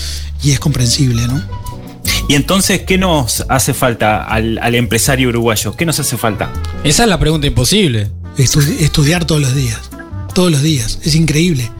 y 0.42 0.50
es 0.50 0.60
comprensible, 0.60 1.26
¿no? 1.26 1.42
Y 2.28 2.34
entonces, 2.34 2.82
¿qué 2.82 2.98
nos 2.98 3.44
hace 3.48 3.72
falta 3.72 4.24
al, 4.24 4.74
empresario 4.74 5.28
uruguayo? 5.28 5.76
¿Qué 5.76 5.86
nos 5.86 5.98
hace 5.98 6.16
falta? 6.16 6.52
Esa 6.84 7.04
es 7.04 7.08
la 7.08 7.18
pregunta 7.18 7.46
imposible. 7.46 8.10
estudiar 8.36 9.24
todos 9.24 9.40
los 9.40 9.54
días, 9.54 9.80
todos 10.34 10.50
los 10.50 10.62
días, 10.62 10.98
es 11.04 11.14
increíble. 11.14 11.70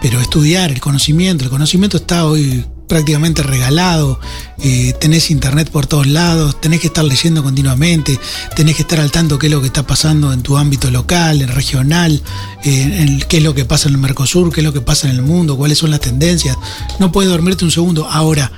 Pero 0.00 0.20
estudiar, 0.20 0.70
el 0.70 0.80
conocimiento, 0.80 1.44
el 1.44 1.50
conocimiento 1.50 1.96
está 1.96 2.24
hoy 2.26 2.64
prácticamente 2.88 3.42
regalado, 3.42 4.18
eh, 4.58 4.94
tenés 5.00 5.30
internet 5.30 5.70
por 5.70 5.86
todos 5.86 6.06
lados, 6.06 6.60
tenés 6.60 6.80
que 6.80 6.88
estar 6.88 7.04
leyendo 7.04 7.44
continuamente, 7.44 8.18
tenés 8.56 8.76
que 8.76 8.82
estar 8.82 8.98
al 8.98 9.12
tanto 9.12 9.38
qué 9.38 9.46
es 9.46 9.52
lo 9.52 9.60
que 9.60 9.68
está 9.68 9.86
pasando 9.86 10.32
en 10.32 10.42
tu 10.42 10.56
ámbito 10.56 10.90
local, 10.90 11.42
en 11.42 11.48
regional, 11.48 12.22
qué 12.62 13.36
es 13.36 13.42
lo 13.42 13.54
que 13.54 13.64
pasa 13.64 13.88
en 13.88 13.94
el 13.94 14.00
Mercosur, 14.00 14.52
qué 14.52 14.60
es 14.60 14.64
lo 14.64 14.72
que 14.72 14.80
pasa 14.80 15.08
en 15.08 15.14
el 15.14 15.22
mundo, 15.22 15.56
cuáles 15.56 15.78
son 15.78 15.90
las 15.90 16.00
tendencias. 16.00 16.56
No 16.98 17.12
puedes 17.12 17.30
dormirte 17.30 17.64
un 17.64 17.70
segundo. 17.70 18.08
Ahora, 18.08 18.50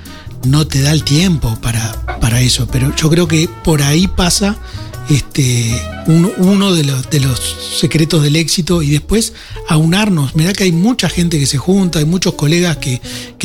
no 0.44 0.66
te 0.66 0.80
da 0.80 0.92
el 0.92 1.04
tiempo 1.04 1.58
para, 1.60 1.92
para 2.20 2.40
eso, 2.40 2.66
pero 2.70 2.94
yo 2.96 3.10
creo 3.10 3.28
que 3.28 3.48
por 3.64 3.82
ahí 3.82 4.06
pasa 4.06 4.56
este, 5.11 5.75
uno, 6.07 6.73
de, 6.73 6.85
los, 6.85 7.11
de, 7.11 7.20
los, 7.20 7.57
secretos 7.79 8.23
del 8.23 8.37
éxito 8.37 8.81
y 8.81 8.90
después 8.90 9.33
aunarnos. 9.68 10.37
Mirá 10.37 10.53
que 10.53 10.64
hay 10.64 10.73
mucha 10.73 11.09
gente 11.09 11.38
que 11.38 11.46
se 11.46 11.59
junta, 11.59 11.99
hay 11.99 12.05
muchos 12.05 12.35
colegas 12.35 12.77
que, 12.77 13.01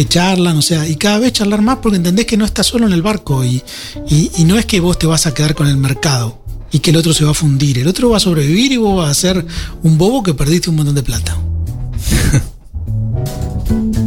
charlan, 0.07 0.57
o 0.57 0.61
sea, 0.61 0.87
y 0.87 0.95
cada 0.95 1.19
vez 1.19 1.33
charlar 1.33 1.61
más 1.61 1.77
porque 1.77 1.97
entendés 1.97 2.25
que 2.25 2.37
no 2.37 2.45
estás 2.45 2.67
solo 2.67 2.85
en 2.85 2.93
el 2.93 3.01
barco 3.01 3.43
y, 3.43 3.63
y, 4.07 4.43
no 4.45 4.59
es 4.59 4.65
que 4.65 4.79
vos 4.79 4.99
te 4.99 5.07
vas 5.07 5.25
a 5.25 5.33
quedar 5.33 5.55
con 5.55 5.67
el 5.67 5.77
mercado 5.77 6.39
y 6.71 6.79
que 6.79 6.91
el 6.91 6.97
otro 6.97 7.13
se 7.13 7.25
va 7.25 7.31
a 7.31 7.33
fundir. 7.33 7.79
El 7.79 7.87
otro 7.87 8.11
va 8.11 8.17
a 8.17 8.19
sobrevivir 8.19 8.71
y 8.71 8.77
vos 8.77 8.97
vas 8.97 9.09
a 9.09 9.13
ser 9.13 9.45
un 9.81 9.97
bobo 9.97 10.21
que 10.21 10.35
perdiste 10.35 10.69
un 10.69 10.75
montón 10.75 10.95
de 10.95 11.03
plata. 11.03 11.35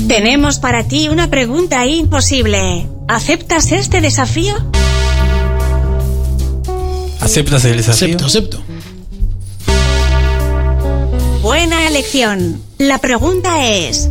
Tenemos 0.07 0.59
para 0.59 0.87
ti 0.87 1.09
una 1.09 1.29
pregunta 1.29 1.85
imposible. 1.87 2.88
¿Aceptas 3.09 3.73
este 3.73 4.01
desafío? 4.01 4.55
¿Aceptas 7.20 7.64
el 7.64 7.76
desafío? 7.76 8.16
Acepto, 8.16 8.26
acepto. 8.26 8.62
Buena 11.42 11.88
elección. 11.88 12.61
La 12.78 12.98
pregunta 12.98 13.66
es... 13.66 14.11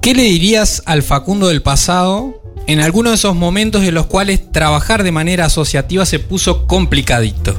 ¿Qué 0.00 0.14
le 0.14 0.22
dirías 0.22 0.82
al 0.86 1.02
Facundo 1.02 1.48
del 1.48 1.62
pasado 1.62 2.40
en 2.68 2.80
alguno 2.80 3.10
de 3.10 3.16
esos 3.16 3.34
momentos 3.34 3.82
en 3.82 3.94
los 3.94 4.06
cuales 4.06 4.52
trabajar 4.52 5.02
de 5.02 5.10
manera 5.10 5.46
asociativa 5.46 6.06
se 6.06 6.20
puso 6.20 6.66
complicadito? 6.66 7.56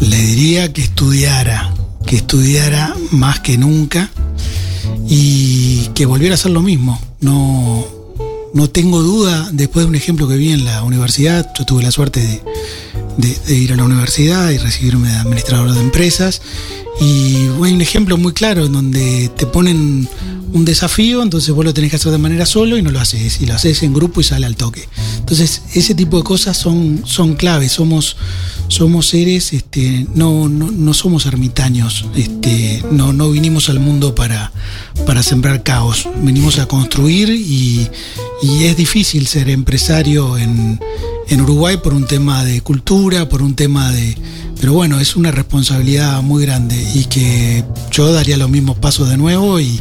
Le 0.00 0.18
diría 0.18 0.72
que 0.72 0.82
estudiara, 0.82 1.72
que 2.06 2.16
estudiara 2.16 2.94
más 3.10 3.40
que 3.40 3.56
nunca 3.56 4.10
y 5.08 5.86
que 5.94 6.04
volviera 6.04 6.34
a 6.34 6.36
hacer 6.36 6.50
lo 6.50 6.60
mismo. 6.60 7.00
No, 7.20 7.86
no 8.54 8.70
tengo 8.70 9.02
duda, 9.02 9.50
después 9.52 9.84
de 9.84 9.90
un 9.90 9.96
ejemplo 9.96 10.28
que 10.28 10.36
vi 10.36 10.52
en 10.52 10.64
la 10.64 10.82
universidad, 10.84 11.52
yo 11.58 11.66
tuve 11.66 11.82
la 11.82 11.90
suerte 11.90 12.20
de, 12.20 12.42
ir 13.48 13.72
a 13.72 13.76
la 13.76 13.84
universidad 13.84 14.50
y 14.50 14.58
recibirme 14.58 15.08
de 15.08 15.16
administrador 15.16 15.72
de 15.72 15.80
empresas. 15.80 16.42
Y 17.00 17.36
hay 17.62 17.72
un 17.72 17.80
ejemplo 17.80 18.16
muy 18.16 18.32
claro 18.32 18.66
en 18.66 18.72
donde 18.72 19.30
te 19.36 19.46
ponen 19.46 20.08
un 20.54 20.64
desafío, 20.64 21.20
entonces 21.20 21.52
vos 21.52 21.64
lo 21.64 21.74
tenés 21.74 21.90
que 21.90 21.96
hacer 21.96 22.12
de 22.12 22.18
manera 22.18 22.46
solo 22.46 22.78
y 22.78 22.82
no 22.82 22.92
lo 22.92 23.00
haces, 23.00 23.40
y 23.40 23.46
lo 23.46 23.54
haces 23.54 23.82
en 23.82 23.92
grupo 23.92 24.20
y 24.20 24.24
sale 24.24 24.46
al 24.46 24.54
toque. 24.54 24.88
Entonces, 25.18 25.62
ese 25.74 25.96
tipo 25.96 26.16
de 26.16 26.22
cosas 26.22 26.56
son, 26.56 27.02
son 27.04 27.34
claves, 27.34 27.72
somos, 27.72 28.16
somos 28.68 29.08
seres, 29.08 29.52
este, 29.52 30.06
no, 30.14 30.48
no, 30.48 30.94
somos 30.94 31.26
ermitaños, 31.26 32.06
este, 32.14 32.84
no, 32.92 33.12
no 33.12 33.32
vinimos 33.32 33.68
al 33.68 33.80
mundo 33.80 34.14
para, 34.14 34.52
para 35.06 35.24
sembrar 35.24 35.64
caos, 35.64 36.08
venimos 36.22 36.60
a 36.60 36.66
construir 36.66 37.30
y, 37.30 37.88
y 38.40 38.64
es 38.64 38.76
difícil 38.76 39.26
ser 39.26 39.50
empresario 39.50 40.38
en, 40.38 40.78
en 41.28 41.40
Uruguay 41.40 41.76
por 41.78 41.94
un 41.94 42.06
tema 42.06 42.44
de 42.44 42.60
cultura, 42.60 43.28
por 43.28 43.42
un 43.42 43.54
tema 43.54 43.90
de... 43.92 44.16
Pero 44.60 44.72
bueno, 44.72 45.00
es 45.00 45.16
una 45.16 45.30
responsabilidad 45.30 46.22
muy 46.22 46.44
grande 46.44 46.76
y 46.94 47.04
que 47.04 47.64
yo 47.90 48.12
daría 48.12 48.36
los 48.36 48.48
mismos 48.48 48.78
pasos 48.78 49.08
de 49.10 49.16
nuevo 49.16 49.60
y 49.60 49.80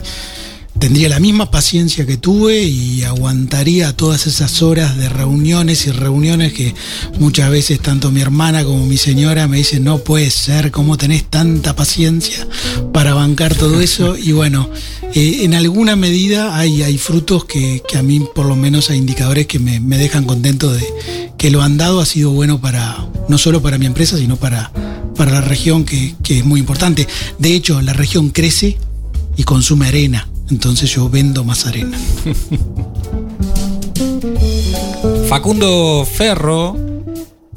tendría 0.80 1.08
la 1.08 1.20
misma 1.20 1.52
paciencia 1.52 2.06
que 2.06 2.18
tuve 2.18 2.64
y 2.64 3.04
aguantaría 3.04 3.96
todas 3.96 4.28
esas 4.28 4.62
horas 4.62 4.98
de 4.98 5.08
reuniones 5.08 5.86
y 5.88 5.92
reuniones 5.92 6.54
que 6.54 6.74
muchas 7.20 7.50
veces 7.52 7.80
tanto 7.80 8.12
mi 8.12 8.22
hermana 8.22 8.64
como 8.64 8.86
mi 8.86 8.98
señora 8.98 9.48
me 9.48 9.58
dicen, 9.58 9.84
no 9.84 10.00
puede 10.00 10.30
ser, 10.30 10.72
¿cómo 10.72 10.98
tenés 10.98 11.24
tanta 11.30 11.76
paciencia 11.76 12.48
para 12.92 13.14
bancar 13.14 13.56
todo 13.56 13.80
eso? 13.82 14.18
Y 14.18 14.32
bueno, 14.32 14.70
eh, 15.14 15.44
en 15.44 15.54
alguna 15.54 15.96
medida 15.96 16.58
hay, 16.58 16.84
hay 16.84 16.98
frutos 16.98 17.46
que, 17.46 17.82
a 17.96 18.02
mí 18.02 18.26
por 18.34 18.46
lo 18.46 18.56
menos 18.56 18.90
hay 18.90 18.98
indicadores 18.98 19.48
que 19.48 19.60
me, 19.60 19.80
dejan 19.98 20.26
contento 20.26 20.72
de 20.72 20.86
que 21.38 21.52
lo 21.52 21.62
andado 21.62 22.00
ha 22.00 22.06
sido 22.06 22.32
bueno 22.32 22.62
para, 22.62 23.08
no 23.28 23.38
solo 23.38 23.62
para 23.62 23.78
mi 23.78 23.86
empresa, 23.86 24.18
sino 24.18 24.38
para, 24.38 24.72
para 25.16 25.32
la 25.32 25.42
región 25.42 25.86
que, 25.86 26.16
que 26.24 26.40
es 26.40 26.46
muy 26.46 26.60
importante. 26.60 27.08
De 27.40 27.54
hecho, 27.54 27.82
la 27.82 27.94
región 27.94 28.30
crece 28.30 28.78
y 29.36 29.44
consume 29.44 29.88
arena 29.88 30.28
entonces 30.50 30.90
yo 30.92 31.10
vendo 31.10 31.44
más 31.44 31.66
arena. 31.66 31.98
Facundo 35.28 36.06
Ferro 36.06 36.78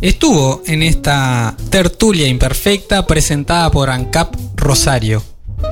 estuvo 0.00 0.62
en 0.66 0.82
esta 0.82 1.54
tertulia 1.70 2.26
imperfecta 2.28 3.06
presentada 3.06 3.70
por 3.70 3.90
ANCAP 3.90 4.34
Rosario. 4.56 5.22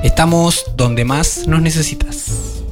Estamos 0.03 0.65
donde 0.75 1.05
más 1.05 1.47
nos 1.47 1.61
necesitas. 1.61 2.63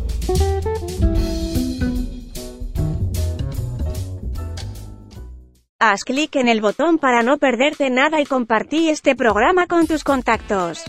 Haz 5.80 6.06
clic 6.06 6.36
en 6.38 6.48
el 6.48 6.62
botón 6.62 6.98
para 6.98 7.24
no 7.24 7.38
perderte 7.40 7.90
nada 7.90 8.22
y 8.22 8.26
compartí 8.26 8.90
este 8.90 9.16
programa 9.16 9.68
con 9.68 9.86
tus 9.86 10.06
contactos. 10.06 10.84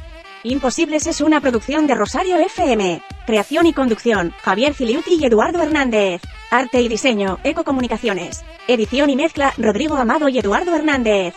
Imposibles 0.45 1.07
es 1.07 1.21
una 1.21 1.41
producción 1.41 1.87
de 1.87 1.95
Rosario 1.95 2.37
FM. 2.39 3.03
Creación 3.27 3.67
y 3.67 3.73
conducción, 3.73 4.33
Javier 4.43 4.75
Filiuti 4.75 5.15
y 5.19 5.25
Eduardo 5.25 5.63
Hernández. 5.63 6.23
Arte 6.51 6.81
y 6.81 6.89
diseño, 6.89 7.39
Ecocomunicaciones. 7.43 8.45
Edición 8.69 9.11
y 9.11 9.17
mezcla, 9.17 9.53
Rodrigo 9.57 9.97
Amado 9.97 10.29
y 10.29 10.39
Eduardo 10.39 10.77
Hernández. 10.77 11.35